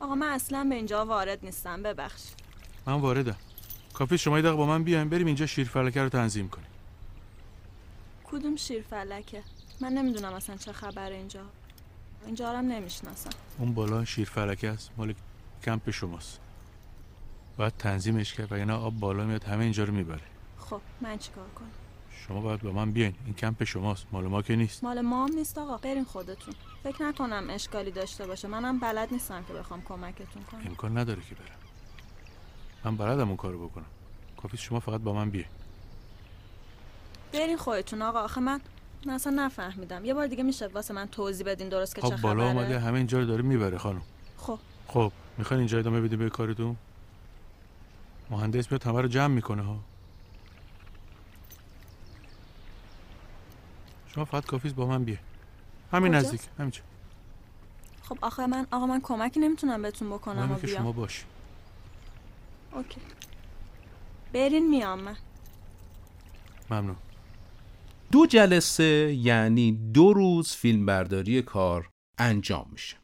آقا 0.00 0.14
من 0.14 0.28
اصلا 0.28 0.66
به 0.68 0.74
اینجا 0.74 1.06
وارد 1.06 1.38
نیستم 1.42 1.82
ببخش 1.82 2.22
من 2.86 2.94
واردم. 2.94 3.36
کافی 3.94 4.18
شما 4.18 4.36
یه 4.36 4.42
دقیقه 4.42 4.56
با 4.56 4.66
من 4.66 4.84
بیاین 4.84 5.08
بریم 5.08 5.26
اینجا 5.26 5.46
شیرفلکه 5.46 6.02
رو 6.02 6.08
تنظیم 6.08 6.48
کنیم. 6.48 6.66
کدوم 8.24 8.56
شیرفلکه 8.56 9.42
من 9.80 9.92
نمی‌دونم 9.92 10.32
اصلا 10.32 10.56
چه 10.56 10.72
خبر 10.72 11.10
اینجا. 11.10 11.40
اینجا 12.26 12.58
هم 12.58 12.66
نمی‌شناسم. 12.72 13.30
اون 13.58 13.74
بالا 13.74 14.04
شیر 14.04 14.28
فلکه 14.28 14.70
است. 14.70 14.90
مال 14.96 15.14
کمپ 15.62 15.90
شماست. 15.90 16.40
باید 17.56 17.76
تنظیمش 17.78 18.34
کرد 18.34 18.52
و 18.52 18.72
آب 18.72 18.94
بالا 19.00 19.24
میاد 19.24 19.44
همه 19.44 19.64
اینجا 19.64 19.84
رو 19.84 19.92
می‌بره. 19.92 20.20
خب 20.58 20.80
من 21.00 21.18
چیکار 21.18 21.48
کنم؟ 21.54 21.70
شما 22.28 22.40
باید 22.40 22.62
با 22.62 22.72
من 22.72 22.92
بیاین. 22.92 23.14
این 23.24 23.34
کمپ 23.34 23.64
شماست. 23.64 24.06
مال 24.12 24.26
ما 24.26 24.42
که 24.42 24.56
نیست. 24.56 24.84
مال 24.84 25.00
ما 25.00 25.26
هم 25.26 25.34
نیست 25.34 25.58
آقا. 25.58 25.76
برین 25.76 26.04
خودتون. 26.04 26.54
فکر 26.82 27.02
نکنم 27.02 27.46
اشکالی 27.50 27.90
داشته 27.90 28.26
باشه. 28.26 28.48
منم 28.48 28.78
بلد 28.78 29.12
نیستم 29.12 29.44
که 29.44 29.52
بخوام 29.52 29.82
کمکتون 29.82 30.42
کنم. 30.42 30.60
امکان 30.66 30.98
نداره 30.98 31.22
که 31.28 31.34
برم. 31.34 31.56
من 32.84 32.96
بلدم 32.96 33.28
اون 33.28 33.36
کارو 33.36 33.68
بکنم. 33.68 33.86
کافی 34.42 34.56
شما 34.56 34.80
فقط 34.80 35.00
با 35.00 35.12
من 35.12 35.30
بیاین. 35.30 35.48
برین 37.32 37.56
خودتون 37.56 38.02
آقا. 38.02 38.20
آخه 38.20 38.40
من 38.40 38.60
من 39.06 39.14
اصلا 39.14 39.32
نفهمیدم. 39.36 40.04
یه 40.04 40.14
بار 40.14 40.26
دیگه 40.26 40.42
میشه 40.42 40.66
واسه 40.66 40.94
من 40.94 41.06
توضیح 41.06 41.46
بدین 41.46 41.68
درست 41.68 41.94
که 41.94 42.00
خب 42.00 42.08
چه 42.08 42.16
خبره. 42.16 42.34
بالا 42.34 42.50
اومده 42.50 42.80
همه 42.80 42.96
اینجا 42.96 43.18
رو 43.18 43.24
داره 43.24 43.42
می‌بره 43.42 43.78
خانم. 43.78 44.02
خب. 44.36 44.58
خب 44.86 45.12
می‌خواین 45.38 45.58
اینجا 45.58 45.78
ادامه 45.78 46.00
بدیم 46.00 46.18
به 46.18 46.30
کارتون؟ 46.30 46.76
مهندس 48.30 48.72
میاد 48.72 48.82
همه 48.84 49.00
رو 49.00 49.08
جمع 49.08 49.34
می‌کنه 49.34 49.62
ها. 49.62 49.76
شما 54.14 54.24
فقط 54.24 54.46
کافیز 54.46 54.74
با 54.74 54.86
من 54.86 55.04
بیه. 55.04 55.18
همین 55.92 56.14
نزدیک 56.14 56.40
همینجا 56.58 56.80
خب 58.02 58.18
آخه 58.22 58.46
من 58.46 58.66
آقا 58.70 58.86
من 58.86 59.00
کمکی 59.00 59.40
نمی‌تونم 59.40 59.82
بهتون 59.82 60.10
بکنم 60.10 60.52
و 60.52 60.58
که 60.58 60.66
شما 60.66 60.92
باش. 60.92 61.24
اوکی. 62.72 63.00
برین 64.32 64.68
میام 64.68 65.00
من. 65.00 65.16
ممنون. 66.70 66.96
دو 68.12 68.26
جلسه 68.26 69.14
یعنی 69.14 69.72
دو 69.72 70.12
روز 70.12 70.52
فیلمبرداری 70.52 71.42
کار 71.42 71.90
انجام 72.18 72.68
میشه. 72.72 72.96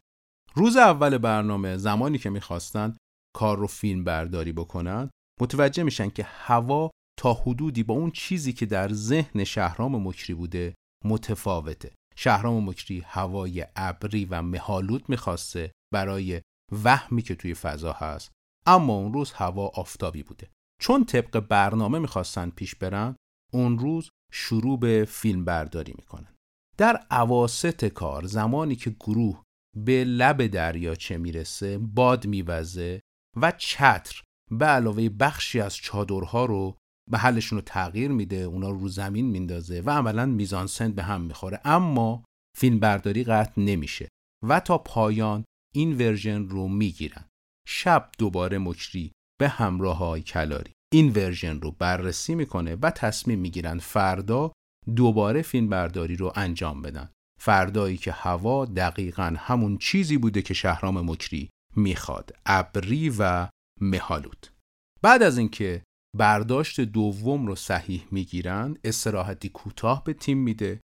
روز 0.55 0.77
اول 0.77 1.19
برنامه 1.19 1.77
زمانی 1.77 2.19
که 2.19 2.31
می‌خواستن 2.31 2.97
کار 3.37 3.59
رو 3.59 3.67
فیلم 3.67 4.05
برداری 4.05 4.53
بکنن 4.53 5.11
متوجه 5.41 5.83
میشن 5.83 6.11
که 6.11 6.23
هوا 6.23 6.91
تا 7.19 7.35
حدودی 7.35 7.83
با 7.83 7.95
اون 7.95 8.11
چیزی 8.11 8.53
که 8.53 8.67
در 8.67 8.93
ذهن 8.93 9.45
شهرام 9.45 10.09
مکری 10.09 10.35
بوده 10.35 10.75
متفاوته. 11.05 11.95
شهرام 12.17 12.69
مکری 12.69 13.03
هوای 13.07 13.67
ابری 13.77 14.25
و 14.25 14.43
مهالود 14.43 15.09
می‌خواسته 15.09 15.73
برای 15.95 16.41
وهمی 16.85 17.23
که 17.23 17.35
توی 17.35 17.55
فضا 17.55 17.93
هست 17.93 18.33
اما 18.67 18.93
اون 18.93 19.13
روز 19.13 19.33
هوا 19.33 19.67
آفتابی 19.75 20.23
بوده. 20.23 20.51
چون 20.81 21.05
طبق 21.05 21.41
برنامه 21.41 21.99
می‌خواستن 21.99 22.51
پیش 22.51 22.75
برن 22.75 23.17
اون 23.53 23.79
روز 23.79 24.11
شروع 24.33 24.79
به 24.79 25.05
فیلم 25.09 25.45
برداری 25.45 25.95
می‌کنن. 25.97 26.35
در 26.79 26.97
عواست 27.11 27.85
کار 27.85 28.27
زمانی 28.27 28.77
که 28.77 28.91
گروه 28.91 29.43
به 29.77 30.05
لب 30.05 30.47
دریاچه 30.47 31.17
می‌رسه 31.17 31.79
باد 31.79 32.27
میوزه 32.27 33.01
و 33.37 33.53
چتر 33.59 34.23
به 34.51 34.67
علاوه 34.67 35.09
بخشی 35.09 35.61
از 35.61 35.77
چادرها 35.77 36.45
رو 36.45 36.77
به 37.11 37.19
حلشون 37.19 37.59
رو 37.59 37.63
تغییر 37.63 38.11
میده 38.11 38.37
اونا 38.37 38.71
رو 38.71 38.89
زمین 38.89 39.27
میندازه 39.27 39.81
و 39.81 39.91
عملا 39.91 40.27
میزانسن 40.27 40.93
به 40.93 41.03
هم 41.03 41.21
می‌خوره. 41.21 41.61
اما 41.65 42.25
فیلم 42.57 42.81
برداری 42.81 43.25
قطع 43.25 43.61
نمیشه 43.61 44.09
و 44.49 44.61
تا 44.61 44.79
پایان 44.79 45.45
این 45.75 45.99
version 45.99 46.49
رو 46.49 46.69
می‌گیرن. 46.69 47.25
شب 47.69 48.11
دوباره 48.19 48.59
مکری 48.59 49.13
به 49.41 49.49
همراه 49.49 49.97
آقای 49.97 50.23
کلاری. 50.23 50.73
این 50.93 51.13
version 51.13 51.61
رو 51.61 51.71
بررسی 51.71 52.35
می‌کنه 52.35 52.77
و 52.83 52.91
تصمیم 52.91 53.39
می‌گیرن 53.39 53.79
فردا 53.79 54.53
دوباره 54.97 55.43
فیلم 55.43 55.69
برداری 55.69 56.17
رو 56.17 56.33
انجام 56.37 56.83
بدن. 56.83 57.11
فردایی 57.41 57.97
که 57.97 58.13
هوا 58.13 58.65
دقیقا 58.65 59.35
همون 59.39 59.79
چیزی 59.79 60.19
بوده 60.19 60.43
که 60.43 60.55
شهرام 60.55 61.11
مکری 61.11 61.51
می‌خواد. 61.77 62.37
ابری 62.47 63.15
و 63.19 63.49
مه‌آلود 63.81 64.47
بعد 65.03 65.23
از 65.23 65.39
اینکه 65.39 65.83
برداشت 66.19 66.81
دوم 66.81 67.47
رو 67.47 67.57
صحیح 67.57 68.07
می‌گیرن 68.11 68.77
استراحتی 68.85 69.49
کوتاه 69.49 70.05
به 70.05 70.13
تیم 70.15 70.39
میده 70.39 70.81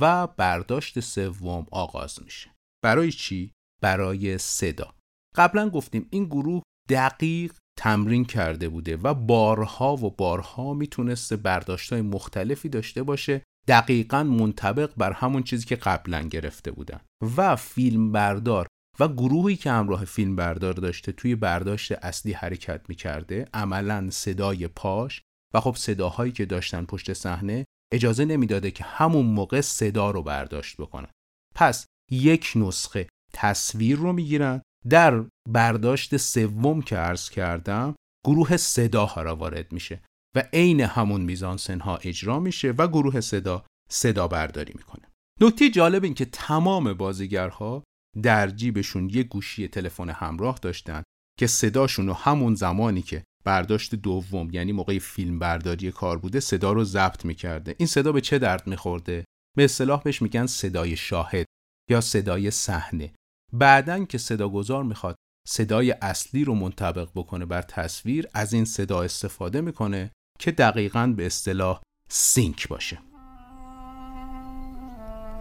و 0.00 0.26
برداشت 0.26 1.00
سوم 1.00 1.66
آغاز 1.70 2.22
میشه. 2.22 2.50
برای 2.84 3.12
چی؟ 3.12 3.52
برای 3.82 4.38
صدا. 4.38 4.94
قبلا 5.36 5.70
گفتیم 5.70 6.08
این 6.10 6.24
گروه 6.24 6.62
دقیق 6.88 7.52
تمرین 7.80 8.24
کرده 8.24 8.68
بوده 8.68 8.96
و 8.96 9.14
بارها 9.14 9.96
و 9.96 10.10
بارها 10.10 10.74
می‌تونسته 10.74 11.36
برداشت 11.36 11.92
های 11.92 12.02
مختلفی 12.02 12.68
داشته 12.68 13.02
باشه 13.02 13.42
دقیقا 13.68 14.22
منطبق 14.22 14.92
بر 14.96 15.12
همون 15.12 15.42
چیزی 15.42 15.66
که 15.66 15.76
قبلا 15.76 16.22
گرفته 16.22 16.70
بودن. 16.70 17.00
و 17.36 17.56
فیلم 17.56 18.12
بردار 18.12 18.66
و 19.00 19.08
گروهی 19.08 19.56
که 19.56 19.70
همراه 19.70 20.04
فیلم 20.04 20.36
بردار 20.36 20.72
داشته 20.72 21.12
توی 21.12 21.34
برداشت 21.34 21.92
اصلی 21.92 22.32
حرکت 22.32 22.80
می‌کرده 22.88 23.48
عملا 23.54 24.10
صدای 24.10 24.68
پاش. 24.68 25.22
و 25.54 25.60
خب 25.60 25.74
صداهایی 25.76 26.32
که 26.32 26.44
داشتن 26.44 26.84
پشت 26.84 27.12
صحنه 27.12 27.64
اجازه 27.92 28.24
نمی‌داده 28.24 28.70
که 28.70 28.84
همون 28.84 29.26
موقع 29.26 29.60
صدا 29.60 30.10
رو 30.10 30.22
برداشت 30.22 30.76
بکنن. 30.76 31.10
پس 31.54 31.86
یک 32.10 32.52
نسخه 32.56 33.08
تصویر 33.32 33.96
رو 33.96 34.12
می‌گیرن 34.12 34.62
در 34.88 35.24
برداشت 35.48 36.16
سوم 36.16 36.82
که 36.82 36.96
عرض 36.96 37.30
کردم 37.30 37.94
گروه 38.26 38.56
صدا 38.56 39.12
را 39.16 39.36
وارد 39.36 39.72
میشه 39.72 40.02
و 40.36 40.44
عین 40.52 40.80
همون 40.80 41.20
میزان 41.20 41.56
سنها 41.56 41.96
اجرا 41.96 42.40
میشه 42.40 42.70
و 42.70 42.88
گروه 42.88 43.20
صدا 43.20 43.64
صدا 43.90 44.28
برداری 44.28 44.72
می‌کنه. 44.76 45.08
نکته 45.40 45.70
جالب 45.70 46.04
این 46.04 46.14
که 46.14 46.24
تمام 46.24 46.92
بازیگرها 46.92 47.84
در 48.22 48.48
جیبشون 48.48 49.10
یه 49.10 49.22
گوشی 49.22 49.68
تلفن 49.68 50.10
همراه 50.10 50.58
داشتن 50.62 51.02
که 51.38 51.46
صداشون 51.46 52.06
رو 52.06 52.12
همون 52.12 52.54
زمانی 52.54 53.02
که 53.02 53.24
برداشت 53.44 53.94
دوم 53.94 54.50
یعنی 54.52 54.72
موقع 54.72 54.98
فیلم 54.98 55.38
برداری 55.38 55.92
کار 55.92 56.18
بوده 56.18 56.40
صدا 56.40 56.72
رو 56.72 56.84
ضبط 56.84 57.24
می‌کرده. 57.24 57.74
این 57.78 57.86
صدا 57.86 58.12
به 58.12 58.20
چه 58.20 58.38
درد 58.38 58.66
میخورده؟ 58.66 59.24
به 59.56 59.64
اصطلاح 59.64 60.02
بهش 60.02 60.22
میگن 60.22 60.46
صدای 60.46 60.96
شاهد 60.96 61.46
یا 61.90 62.00
صدای 62.00 62.50
صحنه. 62.50 63.12
بعدن 63.52 64.04
که 64.04 64.18
صداگذار 64.18 64.84
می‌خواد 64.84 65.16
صدای 65.48 65.94
اصلی 66.02 66.44
رو 66.44 66.54
منطبق 66.54 67.08
بکنه 67.14 67.46
بر 67.46 67.62
تصویر 67.62 68.26
از 68.34 68.52
این 68.52 68.64
صدا 68.64 69.02
استفاده 69.02 69.60
می‌کنه 69.60 70.10
که 70.38 70.50
دقیقا 70.50 71.14
به 71.16 71.26
اصطلاح 71.26 71.80
سینک 72.08 72.68
باشه. 72.68 72.98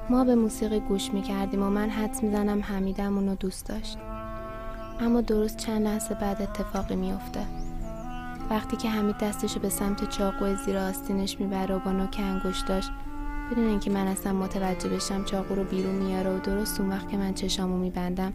ما 0.09 0.23
به 0.23 0.35
موسیقی 0.35 0.79
گوش 0.79 1.11
می‌کردیم 1.13 1.63
و 1.63 1.69
من 1.69 1.89
حدس 1.89 2.23
می‌زنم 2.23 2.63
حمیدم 2.63 3.17
اونو 3.17 3.35
دوست 3.35 3.65
داشت. 3.65 3.97
اما 4.99 5.21
درست 5.21 5.57
چند 5.57 5.87
لحظه 5.87 6.15
بعد 6.15 6.41
اتفاقی 6.41 6.95
میافته. 6.95 7.45
وقتی 8.49 8.77
که 8.77 8.89
حمید 8.89 9.17
دستشو 9.17 9.59
به 9.59 9.69
سمت 9.69 10.09
چاقو 10.09 10.55
زیر 10.55 10.77
آستینش 10.77 11.39
می‌بره 11.39 11.75
و 11.75 11.79
با 11.79 11.91
نوک 11.91 12.17
انگشتاش 12.19 12.89
بدون 13.51 13.67
اینکه 13.67 13.91
من 13.91 14.07
اصلا 14.07 14.33
متوجه 14.33 14.89
بشم 14.89 15.23
چاقو 15.23 15.55
رو 15.55 15.63
بیرون 15.63 15.95
میاره 15.95 16.29
و 16.29 16.39
درست 16.39 16.79
اون 16.81 16.89
وقت 16.89 17.09
که 17.09 17.17
من 17.17 17.33
چشامو 17.33 17.77
میبندم 17.77 18.33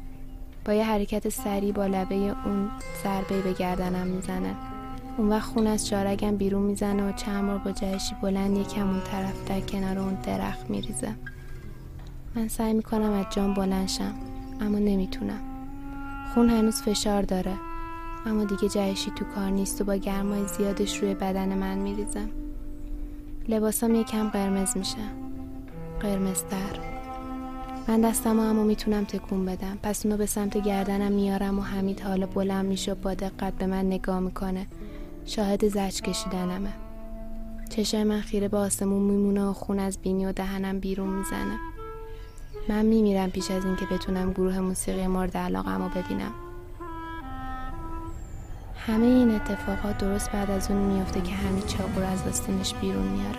با 0.64 0.73
یه 0.73 0.85
حرکت 0.85 1.28
سریع 1.28 1.73
با 1.73 1.87
لبه 1.87 2.14
اون 2.14 2.71
ضربه 3.04 3.40
به 3.40 3.52
گردنم 3.52 4.06
می‌زنه. 4.06 4.54
اون 5.16 5.28
وقت 5.28 5.42
خون 5.42 5.66
از 5.66 5.87
چارگم 5.87 6.37
بیرون 6.37 6.62
می‌زنه 6.62 7.09
و 7.09 7.12
چند 7.12 7.47
بار 7.47 7.59
با 7.59 7.73
جهشی 7.73 8.14
بلند 8.23 8.56
یکم 8.56 8.88
اون 8.88 9.00
طرف 9.00 9.49
در 9.49 9.61
کنار 9.61 9.99
اون 9.99 10.14
درخت 10.14 10.71
میریزه. 10.71 11.14
من 12.35 12.49
سعی 12.49 12.73
می‌کنم 12.73 13.12
از 13.12 13.26
جام 13.30 13.54
بلند 13.54 13.88
شم 13.88 14.14
اما 14.61 14.78
نمی‌تونم. 14.78 15.40
خون 16.34 16.49
هنوز 16.49 16.82
فشار 16.82 17.23
داره 17.23 17.54
اما 18.26 18.45
دیگه 18.45 18.69
جهشی 18.69 19.10
تو 19.10 19.25
کار 19.25 19.50
نیست 19.50 19.80
و 19.80 19.84
با 19.84 19.95
گرمای 19.95 20.47
زیادش 20.47 20.99
روی 20.99 21.15
بدن 21.15 21.58
من 21.58 21.78
میریزم. 21.78 22.28
لباسام 23.49 23.95
یکم 23.95 24.28
قرمز 24.28 24.76
میشه. 24.76 24.99
قرمزتر. 26.00 26.78
من 27.89 28.00
دستم 28.00 28.39
اما 28.41 28.65
می‌تونم 28.65 29.04
تکون 29.04 29.45
بدم. 29.45 29.78
پس 29.83 30.07
اونو 30.07 30.19
به 30.19 30.26
سمت 30.26 30.57
گردنم 30.59 31.13
میارم 31.13 31.59
و 31.59 31.63
حمید 31.63 32.00
حالا 32.00 32.26
بلند 32.26 32.67
میشه 32.67 32.93
و 32.93 32.95
با 32.95 33.15
دقت 33.15 33.52
به 33.52 33.67
من 33.67 33.87
نگاه 33.87 34.21
می‌کنه. 34.21 34.67
شاهد 35.25 35.69
زج 35.69 36.02
کشیدنمه. 36.02 36.73
چشم 37.71 38.02
من 38.02 38.21
خیره 38.21 38.49
به 38.49 38.57
آسمون 38.57 39.02
میمونه 39.02 39.45
و 39.45 39.52
خون 39.52 39.78
از 39.78 39.99
بینی 39.99 40.26
و 40.26 40.33
دهنم 40.33 40.80
بیرون 40.80 41.09
می‌زنه. 41.09 41.59
من 42.69 42.87
میمیرم 42.87 43.30
پیش 43.30 43.50
از 43.50 43.65
اینکه 43.65 43.87
بتونم 43.87 44.33
گروه 44.33 44.59
موسیقی 44.61 45.07
مورد 45.07 45.37
علاقم 45.37 45.91
ببینم. 45.97 46.33
همه 48.86 49.06
این 49.06 49.30
اتفاقات 49.30 49.99
درست 49.99 50.32
بعد 50.32 50.50
از 50.50 50.70
اون 50.70 50.92
میافته 50.92 51.20
که 51.20 51.34
همین 51.34 51.66
چاقو 51.66 52.00
از 52.00 52.23
آستینش 52.26 52.75
بیرون 52.75 53.08
میاره. 53.08 53.38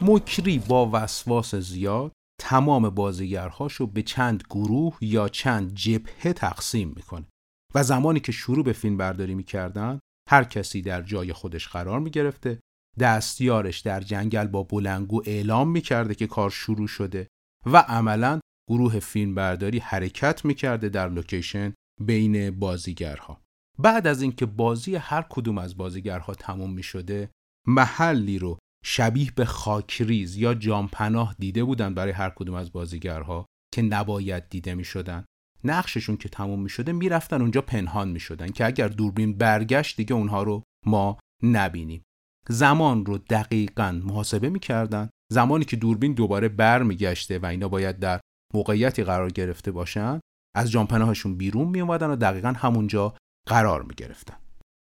مکری 0.00 0.58
با 0.58 0.90
وسواس 0.92 1.54
زیاد 1.54 2.12
تمام 2.40 2.90
بازیگرهاشو 2.90 3.86
به 3.86 4.02
چند 4.02 4.42
گروه 4.50 4.98
یا 5.00 5.28
چند 5.28 5.74
جبهه 5.74 6.32
تقسیم 6.32 6.92
می‌کنه 6.96 7.26
و 7.74 7.82
زمانی 7.82 8.20
که 8.20 8.32
شروع 8.32 8.64
به 8.64 8.72
فیلم 8.72 8.96
برداری 8.96 9.34
می‌کردن 9.34 9.98
هر 10.30 10.44
کسی 10.44 10.82
در 10.82 11.02
جای 11.02 11.32
خودش 11.32 11.68
قرار 11.68 12.00
می‌گرفته 12.00 12.60
دستیارش 13.00 13.80
در 13.80 14.00
جنگل 14.00 14.46
با 14.46 14.62
بلنگو 14.62 15.22
اعلام 15.26 15.70
می‌کرده 15.70 16.14
که 16.14 16.26
کار 16.26 16.50
شروع 16.50 16.88
شده 16.88 17.28
و 17.66 17.76
عملا 17.76 18.40
گروه 18.70 19.00
فیلم 19.00 19.34
برداری 19.34 19.78
حرکت 19.78 20.44
می‌کرده 20.44 20.88
در 20.88 21.08
لوکیشن 21.08 21.74
بین 22.00 22.50
بازیگرها. 22.50 23.41
بعد 23.82 24.06
از 24.06 24.22
اینکه 24.22 24.46
بازی 24.46 24.96
هر 24.96 25.26
کدوم 25.30 25.58
از 25.58 25.76
بازیگرها 25.76 26.34
تموم 26.34 26.72
می 26.72 26.82
شده 26.82 27.30
محلی 27.66 28.38
رو 28.38 28.58
شبیه 28.84 29.30
به 29.36 29.44
خاکریز 29.44 30.36
یا 30.36 30.54
جامپناه 30.54 31.34
دیده 31.38 31.64
بودن 31.64 31.94
برای 31.94 32.12
هر 32.12 32.30
کدوم 32.30 32.54
از 32.54 32.72
بازیگرها 32.72 33.46
که 33.74 33.82
نباید 33.82 34.48
دیده 34.48 34.74
می 34.74 34.84
شدن 34.84 35.24
نقششون 35.64 36.16
که 36.16 36.28
تموم 36.28 36.62
می 36.62 36.68
شده 36.68 36.92
می 36.92 37.08
رفتن 37.08 37.40
اونجا 37.40 37.62
پنهان 37.62 38.08
می 38.08 38.20
شدن 38.20 38.48
که 38.48 38.66
اگر 38.66 38.88
دوربین 38.88 39.38
برگشت 39.38 39.96
دیگه 39.96 40.14
اونها 40.14 40.42
رو 40.42 40.62
ما 40.86 41.18
نبینیم. 41.42 42.02
زمان 42.48 43.06
رو 43.06 43.18
دقیقا 43.18 44.00
محاسبه 44.04 44.50
می 44.50 44.58
کردن 44.58 45.08
زمانی 45.32 45.64
که 45.64 45.76
دوربین 45.76 46.12
دوباره 46.12 46.48
بر 46.48 46.82
می 46.82 46.96
گشته 46.96 47.38
و 47.38 47.46
اینا 47.46 47.68
باید 47.68 47.98
در 47.98 48.20
موقعیتی 48.54 49.04
قرار 49.04 49.30
گرفته 49.30 49.72
باشن 49.72 50.20
از 50.56 50.70
جامپناهشون 50.70 51.36
بیرون 51.36 51.68
می 51.68 51.80
اومدن 51.80 52.10
و 52.10 52.16
دقیقا 52.16 52.48
همونجا 52.48 53.14
قرار 53.48 53.82
می 53.82 53.94
گرفتن. 53.94 54.36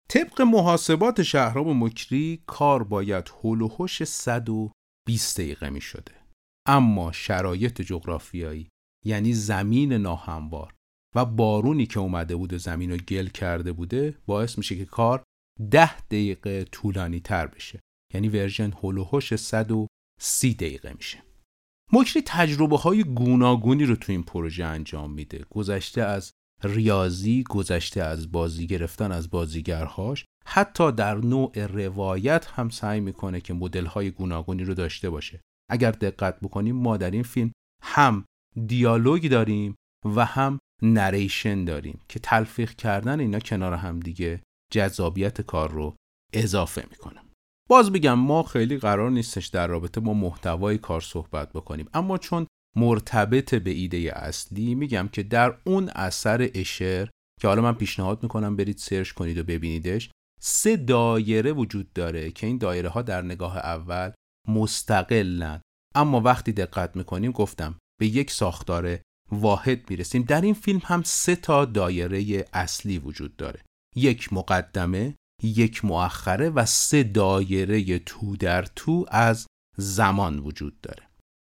طبق 0.09 0.43
محاسبات 0.43 1.23
شهرام 1.23 1.85
مکری 1.85 2.43
کار 2.47 2.85
باید 2.85 3.29
هول 3.29 3.61
و 3.61 3.69
هوش 3.69 4.05
120 4.05 5.41
دقیقه 5.41 5.71
می 5.71 5.81
شده. 5.81 6.13
اما 6.67 7.13
شرایط 7.13 7.83
جغرافیایی 7.83 8.69
یعنی 9.05 9.33
زمین 9.33 9.93
ناهموار 9.93 10.75
و 11.15 11.25
بارونی 11.25 11.87
که 11.87 12.01
اومده 12.01 12.37
بود 12.37 12.53
و 12.53 12.59
زمین 12.59 12.91
رو 12.91 12.97
گل 12.97 13.27
کرده 13.27 13.73
بوده 13.73 14.19
باعث 14.27 14.59
میشه 14.59 14.77
که 14.77 14.85
کار 14.85 15.25
ده 15.71 16.01
دقیقه 16.01 16.65
طولانی 16.65 17.21
تر 17.21 17.47
بشه 17.47 17.81
یعنی 18.15 18.29
ورژن 18.29 18.73
هول 18.73 18.99
و 18.99 19.05
هوش 19.05 19.35
130 19.35 20.55
دقیقه 20.55 20.93
میشه 20.93 21.23
مکری 21.93 22.23
تجربه 22.27 22.79
های 22.79 23.05
گوناگونی 23.05 23.85
رو 23.85 23.97
تو 23.97 24.13
این 24.13 24.23
پروژه 24.23 24.65
انجام 24.65 25.13
میده 25.13 25.45
گذشته 25.51 26.03
از 26.03 26.33
ریاضی 26.62 27.42
گذشته 27.42 28.03
از 28.03 28.33
بازی 28.33 28.66
گرفتن 28.66 29.12
از 29.12 29.31
بازیگرهاش 29.31 30.25
حتی 30.47 30.92
در 30.92 31.14
نوع 31.14 31.66
روایت 31.66 32.47
هم 32.47 32.69
سعی 32.69 33.01
می‌کنه 33.01 33.40
که 33.40 33.55
مدل‌های 33.55 34.11
گوناگونی 34.11 34.64
رو 34.64 34.75
داشته 34.75 35.11
باشه. 35.11 35.40
اگر 35.71 35.90
دقت 35.90 36.40
بکنیم 36.40 36.77
ما 36.77 36.97
در 36.97 37.11
این 37.11 37.23
فیلم 37.23 37.53
هم 37.83 38.25
دیالوگ 38.66 39.31
داریم 39.31 39.75
و 40.05 40.25
هم 40.25 40.59
نریشن 40.83 41.64
داریم 41.64 42.01
که 42.09 42.19
تلفیق 42.19 42.71
کردن 42.71 43.21
اینا 43.21 43.38
کنار 43.38 43.73
هم 43.73 44.01
دیگه 44.01 44.42
جذابیت 44.73 45.40
کار 45.40 45.71
رو 45.71 45.97
اضافه 46.33 46.87
می‌کنه. 46.90 47.21
باز 47.69 47.92
بگم 47.92 48.14
ما 48.14 48.42
خیلی 48.42 48.79
قرار 48.79 49.11
نیستش 49.11 49.47
در 49.47 49.66
رابطه 49.66 50.01
با 50.01 50.14
محتوای 50.14 50.79
کار 50.79 51.01
صحبت 51.01 51.53
بکنیم. 51.53 51.88
اما 51.95 52.19
چون 52.19 52.47
مرتبط 52.77 53.55
به 53.55 53.71
ایده 53.71 54.12
اصلی 54.17 54.75
میگم 54.75 55.09
که 55.12 55.23
در 55.23 55.59
اون 55.65 55.89
اثر 55.89 56.51
اشر 56.55 57.09
که 57.41 57.49
حالا 57.49 57.62
من 57.62 57.75
پیشنهاد 57.75 58.23
می‌کنم 58.23 58.57
برید 58.57 58.79
سرچ 58.79 59.11
کنید 59.11 59.39
و 59.39 59.45
ببینیدش 59.45 60.11
سه 60.41 60.77
دایره 60.77 61.53
وجود 61.53 61.93
داره 61.93 62.31
که 62.31 62.47
این 62.47 62.59
دایره 62.59 62.89
ها 62.89 63.03
در 63.03 63.23
نگاه 63.23 63.57
اول 63.59 64.11
مستقلن. 64.49 65.61
اما 65.95 66.21
وقتی 66.21 66.53
دقت 66.53 66.97
می‌کنیم 66.97 67.33
گفتم 67.33 67.75
به 68.01 68.07
یک 68.07 68.31
ساختار 68.31 68.99
واحد 69.33 69.91
می‌رسیم. 69.91 70.23
در 70.23 70.41
این 70.41 70.55
فیلم 70.55 70.81
هم 70.85 71.03
سه 71.03 71.37
تا 71.37 71.65
دایره 71.65 72.45
اصلی 72.53 72.99
وجود 72.99 73.37
داره. 73.37 73.62
یک 73.97 74.33
مقدمه 74.33 75.15
یک 75.43 75.85
مؤخره 75.85 76.51
و 76.51 76.67
سه 76.67 77.03
دایره 77.03 77.99
تو 77.99 78.37
در 78.37 78.62
تو 78.62 79.07
از 79.09 79.47
زمان 79.77 80.39
وجود 80.39 80.81
داره. 80.81 81.07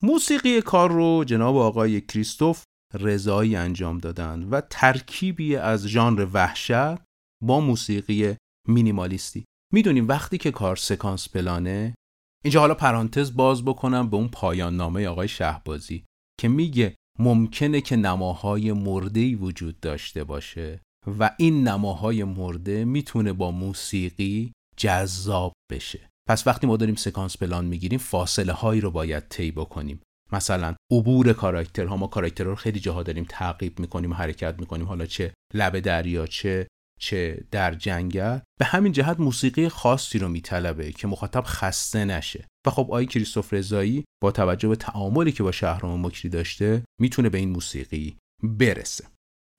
موسیقی 0.06 0.62
کار 0.62 0.92
رو 0.92 1.24
جناب 1.28 1.58
آقای 1.58 2.02
کریستوف 2.02 2.64
رضایی 2.94 3.56
انجام 3.56 3.98
دادن 3.98 4.44
و 4.44 4.62
ترکیبی 4.62 5.56
از 5.56 5.88
ژانر 5.88 6.28
وحشت 6.34 6.98
با 7.44 7.60
موسیقی 7.60 8.36
مینیمالیستی. 8.68 9.46
می‌دونیم 9.74 10.08
وقتی 10.08 10.38
که 10.38 10.52
کار 10.52 10.76
سکانس 10.76 11.30
پلانه 11.30 11.96
اینجا 12.44 12.60
حالا 12.60 12.74
پرانتز 12.74 13.36
باز 13.36 13.66
بکنم 13.66 14.10
به 14.10 14.18
اون 14.18 14.28
پایان 14.28 14.76
نامه 14.76 15.08
آقای 15.08 15.28
شهبازی 15.28 16.06
که 16.40 16.48
میگه 16.48 16.96
ممکنه 17.20 17.82
که 17.82 17.96
نماهای 17.96 18.72
مرده 18.72 19.36
وجود 19.36 19.80
داشته 19.80 20.24
باشه 20.24 20.82
و 21.20 21.36
این 21.38 21.68
نماهای 21.68 22.24
مرده 22.24 22.86
می‌تونه 22.86 23.34
با 23.34 23.52
موسیقی 23.52 24.54
جذاب 24.78 25.54
بشه. 25.72 26.10
پس 26.30 26.48
وقتی 26.48 26.68
ما 26.68 26.78
داریم 26.78 26.96
سکانس 26.96 27.38
پلان 27.38 27.66
می‌گیریم 27.66 28.00
فاصله 28.00 28.54
هایی 28.54 28.82
رو 28.82 28.92
باید 28.92 29.28
طی 29.28 29.52
بکنیم. 29.52 30.02
مثلا 30.32 30.76
عبور 30.92 31.34
کاراکترها 31.34 31.98
ما 31.98 32.08
کاراکترها 32.08 32.50
رو 32.50 32.56
خیلی 32.56 32.80
جاها 32.80 33.04
داریم 33.04 33.26
تعقیب 33.30 33.80
می‌کنیم 33.80 34.14
حرکت 34.14 34.60
می‌کنیم. 34.60 34.86
حالا 34.86 35.06
چه 35.06 35.34
لب 35.54 35.80
دریا 35.80 36.28
چه 36.28 36.68
چه 37.00 37.44
در 37.52 37.74
جنگل. 37.74 38.40
به 38.60 38.66
همین 38.66 38.92
جهت 38.92 39.20
موسیقی 39.20 39.70
خاصی 39.70 40.20
رو 40.20 40.28
میطلبه 40.30 40.92
که 40.92 41.08
مخاطب 41.08 41.44
خسته 41.46 42.06
نشه. 42.06 42.48
و 42.68 42.70
خب 42.70 42.82
آقای 42.82 43.06
کریستوف 43.06 43.54
رضایی 43.54 44.06
با 44.22 44.32
توجه 44.32 44.68
به 44.68 44.76
تعاملی 44.76 45.32
که 45.32 45.44
با 45.44 45.52
شهرام 45.52 46.06
مکری 46.06 46.30
داشته 46.30 46.84
می‌تونه 47.00 47.30
به 47.30 47.38
این 47.38 47.50
موسیقی 47.50 48.18
برسه. 48.44 49.06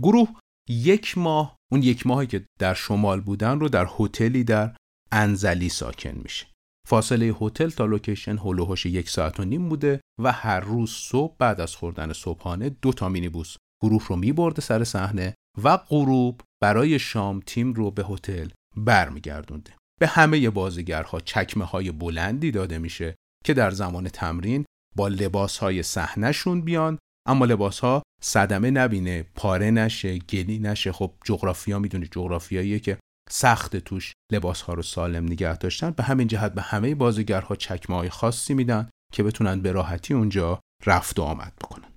گروه 0.02 0.28
یک 0.68 1.18
ماه 1.18 1.56
اون 1.72 1.82
یک 1.82 2.06
ماهی 2.06 2.26
که 2.26 2.44
در 2.58 2.74
شمال 2.74 3.20
بودن 3.20 3.60
رو 3.60 3.68
در 3.68 3.88
هتلی 3.98 4.44
در 4.44 4.76
انزلی 5.12 5.68
ساکن 5.68 6.20
میشه. 6.22 6.46
فاصله 6.88 7.36
هتل 7.40 7.70
تا 7.70 7.86
لوکیشن 7.86 8.38
هلوهوش 8.38 8.86
یک 8.86 9.10
ساعت 9.10 9.40
و 9.40 9.44
نیم 9.44 9.68
بوده 9.68 10.00
و 10.22 10.32
هر 10.32 10.60
روز 10.60 10.90
صبح 10.90 11.34
بعد 11.38 11.60
از 11.60 11.76
خوردن 11.76 12.12
صبحانه 12.12 12.68
دو 12.68 12.92
تا 12.92 13.08
مینیبوس. 13.08 13.56
گروه 13.82 14.06
رو 14.06 14.16
میبرده 14.16 14.62
سر 14.62 14.84
صحنه 14.84 15.34
و 15.62 15.76
غروب 15.76 16.40
برای 16.62 16.98
شام 16.98 17.40
تیم 17.40 17.72
رو 17.72 17.90
به 17.90 18.04
هتل 18.04 18.48
برمیگردونده 18.76 19.72
به 20.00 20.06
همه 20.06 20.50
بازیگرها 20.50 21.20
چکمه 21.20 21.64
های 21.64 21.90
بلندی 21.90 22.50
داده 22.50 22.78
میشه 22.78 23.14
که 23.44 23.54
در 23.54 23.70
زمان 23.70 24.08
تمرین 24.08 24.64
با 24.96 25.08
لباس 25.08 25.58
های 25.58 25.82
صحنهشون 25.82 26.60
بیان 26.60 26.98
اما 27.26 27.44
لباس 27.44 27.80
ها 27.80 28.02
صدمه 28.22 28.70
نبینه 28.70 29.22
پاره 29.34 29.70
نشه 29.70 30.18
گلی 30.18 30.58
نشه. 30.58 30.92
خب 30.92 31.12
جغرافیا 31.24 31.78
می‌دونید 31.78 32.10
جغرافیاییه 32.12 32.78
که 32.78 32.98
سخت 33.30 33.76
توش 33.76 34.12
لباس 34.32 34.60
ها 34.60 34.74
رو 34.74 34.82
سالم 34.82 35.24
نگه 35.24 35.56
داشتن. 35.56 35.90
به 35.90 36.02
همین 36.02 36.28
جهت 36.28 36.54
به 36.54 36.62
همه 36.62 36.94
بازیگرها 36.94 37.56
چکمه 37.56 37.96
های 37.96 38.08
خاصی 38.08 38.54
میدن 38.54 38.88
که 39.12 39.22
بتونن 39.22 39.60
به 39.60 39.72
راحتی 39.72 40.14
اونجا 40.14 40.60
رفت 40.86 41.18
و 41.18 41.22
آمد 41.22 41.52
بکنن. 41.60 41.88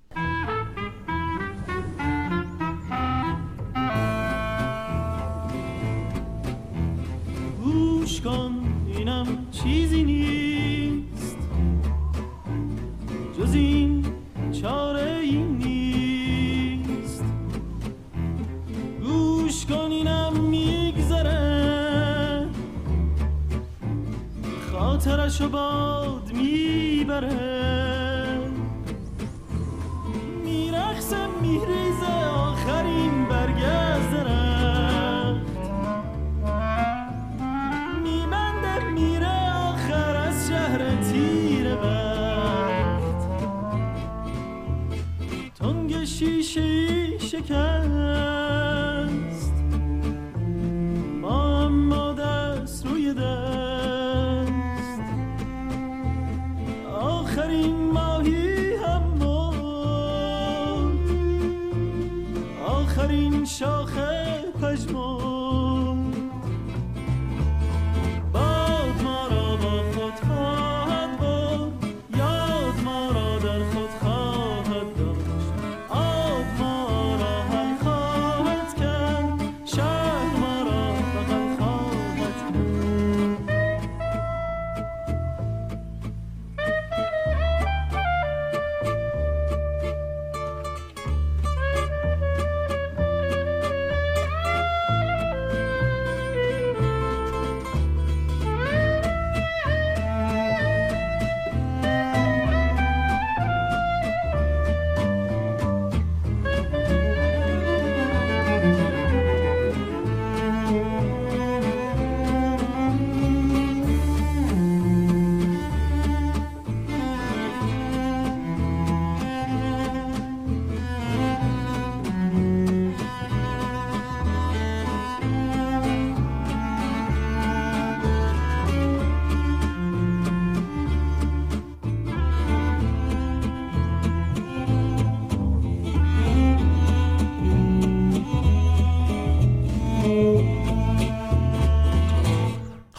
گوش 7.62 8.20
کن 8.20 8.84
اینم 8.86 9.50
چیزی 9.50 10.04
نیست. 10.04 11.38
جز 13.38 13.54
این 13.54 14.06
چاره 14.52 15.07
خاطرشو 25.28 25.48
باد 25.48 26.32
می‌بره. 26.32 27.28
میرخصه 30.44 31.26
میریزه 31.42 32.28
آخرین 32.34 33.17
More. 64.86 65.07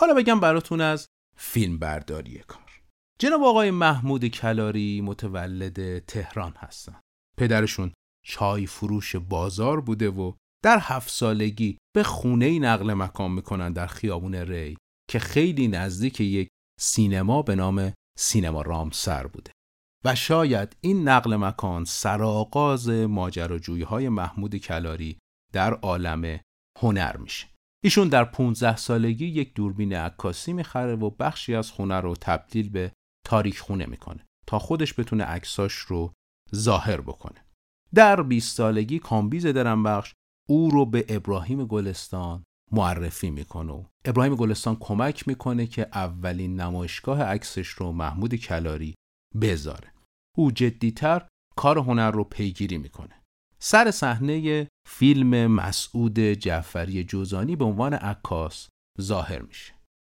حالا 0.09 0.21
بگم 0.21 0.39
براتون 0.39 0.81
از 0.81 1.07
فیلم 1.37 1.79
برداری 1.79 2.39
کار. 2.39 2.81
جناب 3.19 3.43
آقای 3.43 3.71
محمود 3.71 4.25
کلاری 4.25 5.01
متولد 5.01 5.99
تهران 5.99 6.53
هستن. 6.57 6.99
پدرشون 7.37 7.93
چای 8.25 8.65
فروش 8.65 9.15
بازار 9.15 9.81
بوده 9.81 10.09
و 10.09 10.33
در 10.63 10.79
هفت 10.81 11.09
سالگی 11.09 11.77
به 11.95 12.03
خونه 12.03 12.59
نقل 12.59 12.93
مکان 12.93 13.31
می‌کنن 13.31 13.73
در 13.73 13.87
خیابون 13.87 14.35
ری 14.35 14.77
که 15.09 15.19
خیلی 15.19 15.67
نزدیک 15.67 16.21
یک 16.21 16.49
سینما 16.79 17.41
به 17.41 17.55
نام 17.55 17.93
سینما 18.17 18.61
رامسر 18.61 19.27
بوده. 19.27 19.51
و 20.05 20.15
شاید 20.15 20.75
این 20.81 21.07
نقل 21.07 21.35
مکان 21.35 21.85
سرآغاز 21.85 22.89
ماجراجویی 22.89 23.83
های 23.83 24.09
محمود 24.09 24.55
کلاری 24.55 25.19
در 25.53 25.73
عالم 25.73 26.39
هنر 26.79 27.17
میشه. 27.17 27.47
ایشون 27.83 28.07
در 28.07 28.23
15 28.23 28.77
سالگی 28.77 29.25
یک 29.25 29.53
دوربین 29.53 29.93
عکاسی 29.93 30.53
می‌خره 30.53 30.95
و 30.95 31.09
بخشی 31.09 31.55
از 31.55 31.71
خونه 31.71 31.99
رو 31.99 32.15
تبدیل 32.21 32.69
به 32.69 32.91
تاریک 33.25 33.59
خونه 33.59 33.85
می‌کنه 33.85 34.25
تا 34.47 34.59
خودش 34.59 34.99
بتونه 34.99 35.23
عکساش 35.23 35.73
رو 35.73 36.13
ظاهر 36.55 37.01
بکنه. 37.01 37.45
در 37.95 38.21
20 38.21 38.55
سالگی 38.57 38.99
کامبیز 38.99 39.45
درنبخش 39.45 40.13
او 40.49 40.69
رو 40.69 40.85
به 40.85 41.05
ابراهیم 41.09 41.65
گلستان 41.65 42.43
معرفی 42.71 43.29
می‌کنه 43.29 43.85
ابراهیم 44.05 44.35
گلستان 44.35 44.77
کمک 44.79 45.27
می‌کنه 45.27 45.67
که 45.67 45.87
اولین 45.93 46.59
نمایشگاه 46.59 47.23
عکسش 47.23 47.67
رو 47.67 47.91
محمود 47.91 48.35
کلاری 48.35 48.95
بذاره. 49.41 49.93
او 50.37 50.51
جدیتر 50.51 51.27
کار 51.55 51.77
هنر 51.77 52.11
رو 52.11 52.23
پیگیری 52.23 52.77
می‌کنه. 52.77 53.21
سر 53.59 53.91
صحنه 53.91 54.67
فیلم 54.89 55.47
مسعود 55.47 56.19
جعفری 56.19 57.03
جوزانی 57.03 57.55
به 57.55 57.65
عنوان 57.65 57.93
عکاس 57.93 58.69
ظاهر 59.01 59.41
میشه. 59.41 59.73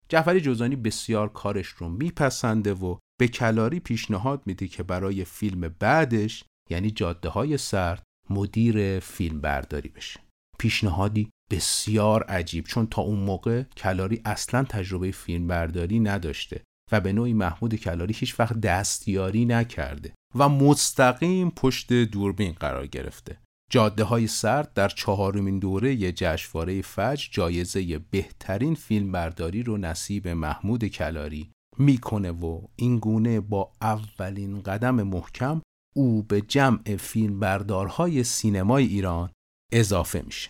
جعفری 0.09 0.41
جوزانی 0.41 0.75
بسیار 0.75 1.29
کارش 1.29 1.67
رو 1.67 1.89
میپسنده 1.89 2.73
و 2.73 2.97
به 3.19 3.27
کلاری 3.27 3.79
پیشنهاد 3.79 4.41
میده 4.45 4.67
که 4.67 4.83
برای 4.83 5.25
فیلم 5.25 5.75
بعدش 5.79 6.43
یعنی 6.69 6.91
جاده 6.91 7.29
های 7.29 7.57
سرد 7.57 8.03
مدیر 8.29 8.99
فیلم 8.99 9.41
برداری 9.41 9.89
بشه 9.89 10.19
پیشنهادی 10.59 11.29
بسیار 11.51 12.23
عجیب 12.23 12.65
چون 12.65 12.87
تا 12.87 13.01
اون 13.01 13.19
موقع 13.19 13.63
کلاری 13.63 14.21
اصلا 14.25 14.63
تجربه 14.63 15.11
فیلم 15.11 15.47
برداری 15.47 15.99
نداشته 15.99 16.63
و 16.91 17.01
به 17.01 17.13
نوعی 17.13 17.33
محمود 17.33 17.75
کلاری 17.75 18.13
هیچ 18.13 18.39
وقت 18.39 18.61
دستیاری 18.61 19.45
نکرده 19.45 20.13
و 20.35 20.49
مستقیم 20.49 21.49
پشت 21.49 21.93
دوربین 21.93 22.51
قرار 22.51 22.87
گرفته 22.87 23.37
جاده 23.69 24.03
های 24.03 24.27
سرد 24.27 24.73
در 24.73 24.89
چهارمین 24.89 25.59
دوره 25.59 26.11
جشنواره 26.11 26.81
فجر 26.81 27.27
جایزه 27.31 27.99
بهترین 27.99 28.75
فیلم 28.75 29.11
برداری 29.11 29.63
رو 29.63 29.77
نصیب 29.77 30.27
محمود 30.27 30.85
کلاری 30.85 31.51
می‌کنه 31.77 32.31
و 32.31 32.61
این 32.75 32.99
گونه 32.99 33.39
با 33.39 33.71
اولین 33.81 34.61
قدم 34.61 35.03
محکم 35.03 35.61
او 35.95 36.23
به 36.23 36.41
جمع 36.41 36.95
فیلم 36.95 37.39
بردارهای 37.39 38.23
سینمای 38.23 38.85
ایران 38.85 39.29
اضافه 39.71 40.21
میشه. 40.21 40.49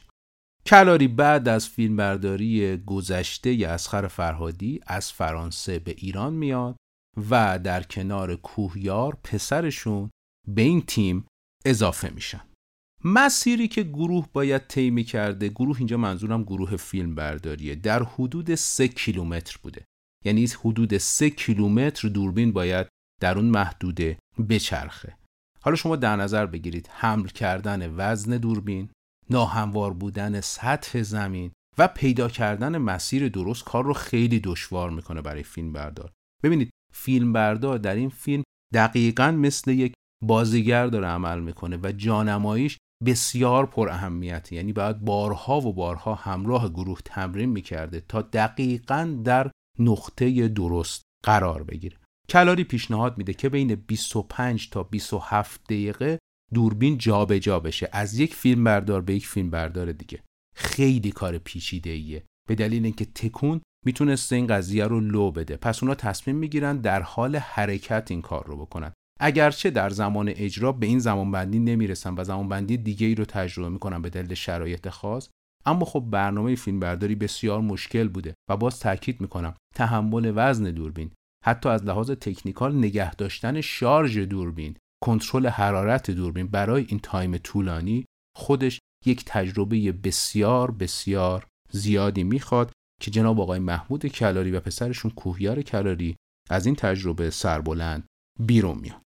کلاری 0.65 1.07
بعد 1.07 1.47
از 1.47 1.69
فیلمبرداری 1.69 2.77
گذشته 2.77 3.49
اسخر 3.49 4.07
فرهادی 4.07 4.79
از 4.87 5.11
فرانسه 5.11 5.79
به 5.79 5.95
ایران 5.97 6.33
میاد 6.33 6.75
و 7.29 7.59
در 7.59 7.83
کنار 7.83 8.35
کوهیار 8.35 9.17
پسرشون 9.23 10.09
به 10.47 10.61
این 10.61 10.81
تیم 10.81 11.25
اضافه 11.65 12.09
میشن. 12.09 12.48
مسیری 13.03 13.67
که 13.67 13.83
گروه 13.83 14.27
باید 14.33 14.67
طی 14.67 15.03
کرده 15.03 15.49
گروه 15.49 15.77
اینجا 15.77 15.97
منظورم 15.97 16.43
گروه 16.43 16.77
فیلم 16.77 17.15
برداریه. 17.15 17.75
در 17.75 18.03
حدود 18.03 18.55
سه 18.55 18.87
کیلومتر 18.87 19.57
بوده. 19.63 19.85
یعنی 20.25 20.47
حدود 20.59 20.97
سه 20.97 21.29
کیلومتر 21.29 22.07
دوربین 22.07 22.51
باید 22.51 22.87
در 23.21 23.37
اون 23.37 23.45
محدوده 23.45 24.19
بچرخه. 24.49 25.17
حالا 25.61 25.75
شما 25.75 25.95
در 25.95 26.15
نظر 26.15 26.45
بگیرید 26.45 26.89
حمل 26.91 27.27
کردن 27.27 27.95
وزن 27.95 28.37
دوربین 28.37 28.89
ناهموار 29.29 29.93
بودن 29.93 30.41
سطح 30.41 31.01
زمین 31.01 31.51
و 31.77 31.87
پیدا 31.87 32.29
کردن 32.29 32.77
مسیر 32.77 33.29
درست 33.29 33.63
کار 33.63 33.83
رو 33.83 33.93
خیلی 33.93 34.39
دشوار 34.39 34.89
می‌کنه 34.89 35.21
برای 35.21 35.43
فیلم 35.43 35.73
بردار. 35.73 36.11
ببینید 36.43 36.69
فیلم 36.93 37.33
بردار 37.33 37.77
در 37.77 37.95
این 37.95 38.09
فیلم 38.09 38.43
دقیقا 38.73 39.31
مثل 39.31 39.71
یک 39.71 39.93
بازیگر 40.23 40.87
داره 40.87 41.07
عمل 41.07 41.39
می‌کنه 41.39 41.79
و 41.83 41.91
جانماییش 41.91 42.77
بسیار 43.05 43.65
پر 43.65 43.89
اهمیته. 43.89 44.55
یعنی 44.55 44.73
باید 44.73 44.99
بارها 44.99 45.61
و 45.61 45.73
بارها 45.73 46.15
همراه 46.15 46.69
گروه 46.69 46.99
تمرین 47.05 47.49
می‌کرده 47.49 48.01
تا 48.01 48.21
دقیقا 48.21 49.21
در 49.23 49.51
نقطه 49.79 50.47
درست 50.47 51.03
قرار 51.23 51.63
بگیره. 51.63 51.97
کلاری 52.29 52.63
پیشنهاد 52.63 53.17
میده 53.17 53.33
که 53.33 53.49
بین 53.49 53.75
25 53.75 54.69
تا 54.69 54.83
27 54.83 55.63
دقیقه 55.63 56.19
دوربین 56.53 56.97
جابجا 56.97 57.39
جا 57.39 57.59
بشه. 57.59 57.89
از 57.91 58.19
یک 58.19 58.35
فیلم 58.35 58.63
بردار 58.63 59.01
به 59.01 59.15
یک 59.15 59.27
فیلم 59.27 59.49
بردار 59.49 59.91
دیگه. 59.91 60.23
خیلی 60.55 61.11
کار 61.11 61.37
پیچیده 61.37 61.89
ایه 61.89 62.23
به 62.47 62.55
دلیل 62.55 62.83
اینکه 62.83 63.05
تکون 63.05 63.61
می‌تونسته 63.85 64.35
این 64.35 64.47
قضیه 64.47 64.85
رو 64.85 64.99
لو 64.99 65.31
بده. 65.31 65.57
پس 65.57 65.83
اونا 65.83 65.95
تصمیم 65.95 66.35
می‌گیرن 66.35 66.77
در 66.77 67.01
حال 67.01 67.35
حرکت 67.35 68.07
این 68.11 68.21
کار 68.21 68.45
رو 68.45 68.57
بکنن. 68.57 68.93
اگرچه 69.19 69.69
در 69.69 69.89
زمان 69.89 70.29
اجرا 70.35 70.71
به 70.71 70.87
این 70.87 70.99
زمان 70.99 71.31
بندی 71.31 71.59
نمی‌رسن 71.59 72.15
و 72.17 72.23
زمان 72.23 72.49
بندی 72.49 72.77
دیگه 72.77 73.07
ای 73.07 73.15
رو 73.15 73.25
تجربه 73.25 73.69
می‌کنن 73.69 74.01
به 74.01 74.09
دلیل 74.09 74.33
شرایط 74.33 74.89
خاص 74.89 75.29
اما 75.65 75.85
خب 75.85 75.99
برنامه 75.99 76.55
فیلم 76.55 76.79
برداری 76.79 77.15
بسیار 77.15 77.61
مشکل 77.61 78.07
بوده 78.07 78.33
و 78.49 78.57
باز 78.57 78.79
تاکید 78.79 79.21
می‌کنم 79.21 79.53
تحمل 79.75 80.31
وزن 80.35 80.71
دوربین 80.71 81.11
حتی 81.45 81.69
از 81.69 81.83
لحاظ 81.83 82.11
technical 82.11 82.75
نگه 82.75 83.15
داشتن 83.15 83.61
شارژ 83.61 84.17
دوربین 84.17 84.75
کنترل 85.03 85.47
حرارت 85.47 86.11
دوربین 86.11 86.47
برای 86.47 86.85
این 86.89 86.99
time 86.99 87.37
طولانی 87.37 88.05
خودش 88.37 88.79
یک 89.05 89.23
تجربه 89.25 89.91
بسیار 89.91 90.71
بسیار 90.71 91.47
زیادی 91.71 92.23
می‌خواد 92.23 92.71
که 93.01 93.11
جناب 93.11 93.41
آقای 93.41 93.59
محمود 93.59 94.05
کلاری 94.05 94.51
و 94.51 94.59
پسرشون 94.59 95.11
کوهیار 95.11 95.61
کلاری 95.61 96.15
از 96.49 96.65
این 96.65 96.75
تجربه 96.75 97.29
سربلند 97.29 98.05
بیرون 98.39 98.77
میاد 98.77 99.01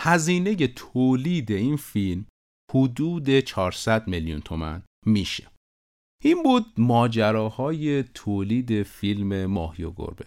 هزینه 0.00 0.66
تولید 0.66 1.52
این 1.52 1.76
فیلم 1.76 2.26
حدود 2.74 3.40
400 3.40 4.08
میلیون 4.08 4.40
تومن 4.40 4.82
میشه. 5.06 5.50
این 6.24 6.42
بود 6.42 6.66
ماجراهای 6.78 8.02
تولید 8.02 8.82
فیلم 8.82 9.46
ماهی 9.46 9.84
و 9.84 9.90
گربه. 9.90 10.26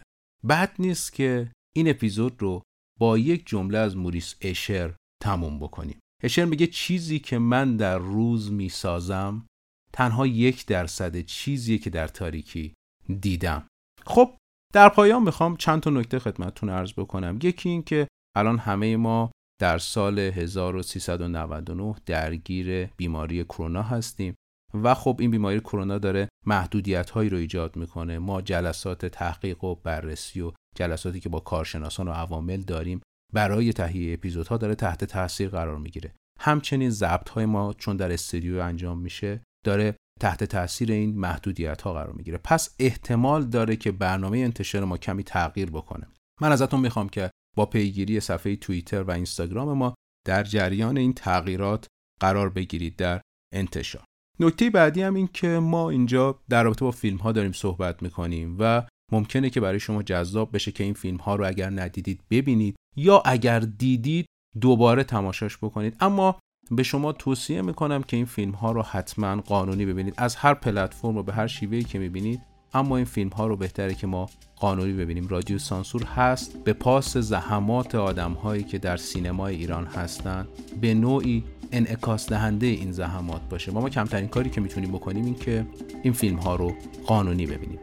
بد 0.49 0.75
نیست 0.79 1.13
که 1.13 1.51
این 1.75 1.89
اپیزود 1.89 2.41
رو 2.41 2.61
با 2.99 3.17
یک 3.17 3.47
جمله 3.47 3.77
از 3.77 3.97
موریس 3.97 4.35
اشر 4.41 4.95
تموم 5.23 5.59
بکنیم. 5.59 5.99
اشر 6.23 6.45
میگه 6.45 6.67
چیزی 6.67 7.19
که 7.19 7.37
من 7.37 7.77
در 7.77 7.97
روز 7.97 8.51
می‌سازم 8.51 9.45
تنها 9.93 10.27
یک 10.27 10.65
درصد 10.65 11.21
چیزی 11.21 11.77
که 11.79 11.89
در 11.89 12.07
تاریکی 12.07 12.73
دیدم. 13.21 13.67
خب 14.05 14.37
در 14.73 14.89
پایان 14.89 15.23
می‌خوام 15.23 15.57
چند 15.57 15.79
تا 15.81 15.89
نکته 15.89 16.19
خدمتتون 16.19 16.69
عرض 16.69 16.93
بکنم. 16.93 17.39
یکی 17.43 17.69
این 17.69 17.83
که 17.83 18.07
الان 18.35 18.57
همه 18.57 18.97
ما 18.97 19.31
در 19.61 19.77
سال 19.77 20.19
1399 20.19 21.95
درگیر 22.05 22.85
بیماری 22.85 23.43
کرونا 23.43 23.81
هستیم 23.81 24.35
و 24.73 24.93
خب 24.93 25.17
این 25.19 25.31
بیماری 25.31 25.59
کرونا 25.59 25.97
داره 25.97 26.29
محدودیت 26.45 27.09
هایی 27.09 27.29
رو 27.29 27.37
ایجاد 27.37 27.75
می‌کنه. 27.75 28.19
ما 28.19 28.41
جلسات 28.41 29.05
تحقیق 29.05 29.63
و 29.63 29.75
بررسی 29.75 30.41
و 30.41 30.51
جلساتی 30.75 31.19
که 31.19 31.29
با 31.29 31.39
کارشناسان 31.39 32.07
و 32.07 32.11
عوامل 32.11 32.61
داریم 32.61 33.01
برای 33.33 33.73
تهیه 33.73 34.13
اپیزودها 34.13 34.57
داره 34.57 34.75
تحت 34.75 35.03
تاثیر 35.03 35.49
قرار 35.49 35.77
می‌گیره. 35.77 36.13
همچنین 36.39 36.89
ضبط 36.89 37.29
های 37.29 37.45
ما 37.45 37.73
چون 37.73 37.97
در 37.97 38.11
استودیو 38.11 38.61
انجام 38.61 38.99
میشه 38.99 39.41
داره 39.65 39.95
تحت 40.19 40.43
تاثیر 40.43 40.91
این 40.91 41.19
محدودیت 41.19 41.81
ها 41.81 41.93
قرار 41.93 42.13
می‌گیره. 42.13 42.37
پس 42.43 42.75
احتمال 42.79 43.45
داره 43.45 43.75
که 43.75 43.91
برنامه 43.91 44.37
انتشار 44.37 44.85
ما 44.85 44.97
کمی 44.97 45.23
تغییر 45.23 45.71
بکنه. 45.71 46.07
من 46.41 46.51
ازتون 46.51 46.79
می‌خوام 46.79 47.09
که 47.09 47.31
با 47.55 47.65
پیگیری 47.65 48.19
صفحه 48.19 48.55
توییتر 48.55 49.03
و 49.03 49.11
اینستاگرام 49.11 49.77
ما 49.77 49.93
در 50.27 50.43
جریان 50.43 50.97
این 50.97 51.13
تغییرات 51.13 51.87
قرار 52.19 52.49
بگیرید 52.49 52.95
در 52.95 53.21
انتشار. 53.53 54.03
نکته 54.39 54.69
بعدی 54.69 55.01
هم 55.01 55.13
این 55.13 55.29
که 55.33 55.47
ما 55.47 55.89
اینجا 55.89 56.39
در 56.49 56.63
رابطه 56.63 56.85
با 56.85 56.91
فیلم 56.91 57.17
ها 57.17 57.31
داریم 57.31 57.51
صحبت 57.51 58.03
می‌کنیم 58.03 58.55
و 58.59 58.83
ممکنه 59.11 59.49
که 59.49 59.59
برای 59.59 59.79
شما 59.79 60.03
جذاب 60.03 60.55
بشه 60.55 60.71
که 60.71 60.83
این 60.83 60.93
فیلم 60.93 61.17
ها 61.17 61.35
رو 61.35 61.47
اگر 61.47 61.69
ندیدید 61.69 62.21
ببینید 62.29 62.75
یا 62.95 63.23
اگر 63.25 63.59
دیدید 63.59 64.25
دوباره 64.61 65.03
تماشاش 65.03 65.57
بکنید. 65.57 65.95
اما 65.99 66.39
به 66.71 66.83
شما 66.83 67.11
توصیه 67.11 67.61
می‌کنم 67.61 68.03
که 68.03 68.17
این 68.17 68.25
فیلم 68.25 68.51
ها 68.51 68.71
رو 68.71 68.81
حتما 68.81 69.41
قانونی 69.41 69.85
ببینید. 69.85 70.13
از 70.17 70.35
هر 70.35 70.53
پلتفرم 70.53 71.17
و 71.17 71.23
به 71.23 71.33
هر 71.33 71.47
شیوهی 71.47 71.83
که 71.83 71.99
می‌بینید 71.99 72.41
اما 72.73 72.97
این 72.97 73.05
فیلم 73.05 73.29
ها 73.29 73.47
رو 73.47 73.55
بهتره 73.55 73.93
که 73.93 74.07
ما 74.07 74.29
قانونی 74.55 74.93
ببینیم. 74.93 75.27
رادیو 75.27 75.59
سانسور 75.59 76.03
هست. 76.03 76.63
به 76.63 76.73
پاس 76.73 77.17
زحمات 77.17 77.95
آدم 77.95 78.33
هایی 78.33 78.63
که 78.63 78.77
در 78.77 78.97
سینمای 78.97 79.55
ایران 79.55 79.85
هستند 79.85 80.47
به 80.81 80.93
نوعی 80.93 81.43
انعکاس 81.71 82.29
دهنده 82.29 82.65
این 82.65 82.91
زحمات 82.91 83.41
باشه. 83.49 83.71
ما 83.71 83.81
ما 83.81 83.89
کمترین 83.89 84.27
کاری 84.27 84.49
که 84.49 84.61
می‌تونیم 84.61 84.91
بکنیم 84.91 85.25
این 85.25 85.35
که 85.35 85.65
این 86.03 86.13
فیلم 86.13 86.37
ها 86.37 86.55
رو 86.55 86.73
قانونی 87.05 87.45
ببینیم. 87.45 87.79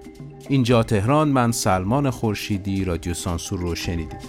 اینجا 0.48 0.82
تهران 0.82 1.28
من 1.28 1.52
سلمان 1.52 2.10
خورشیدی 2.10 2.84
رادیو 2.84 3.14
سانسور 3.14 3.60
رو 3.60 3.74
شنیدید. 3.74 4.22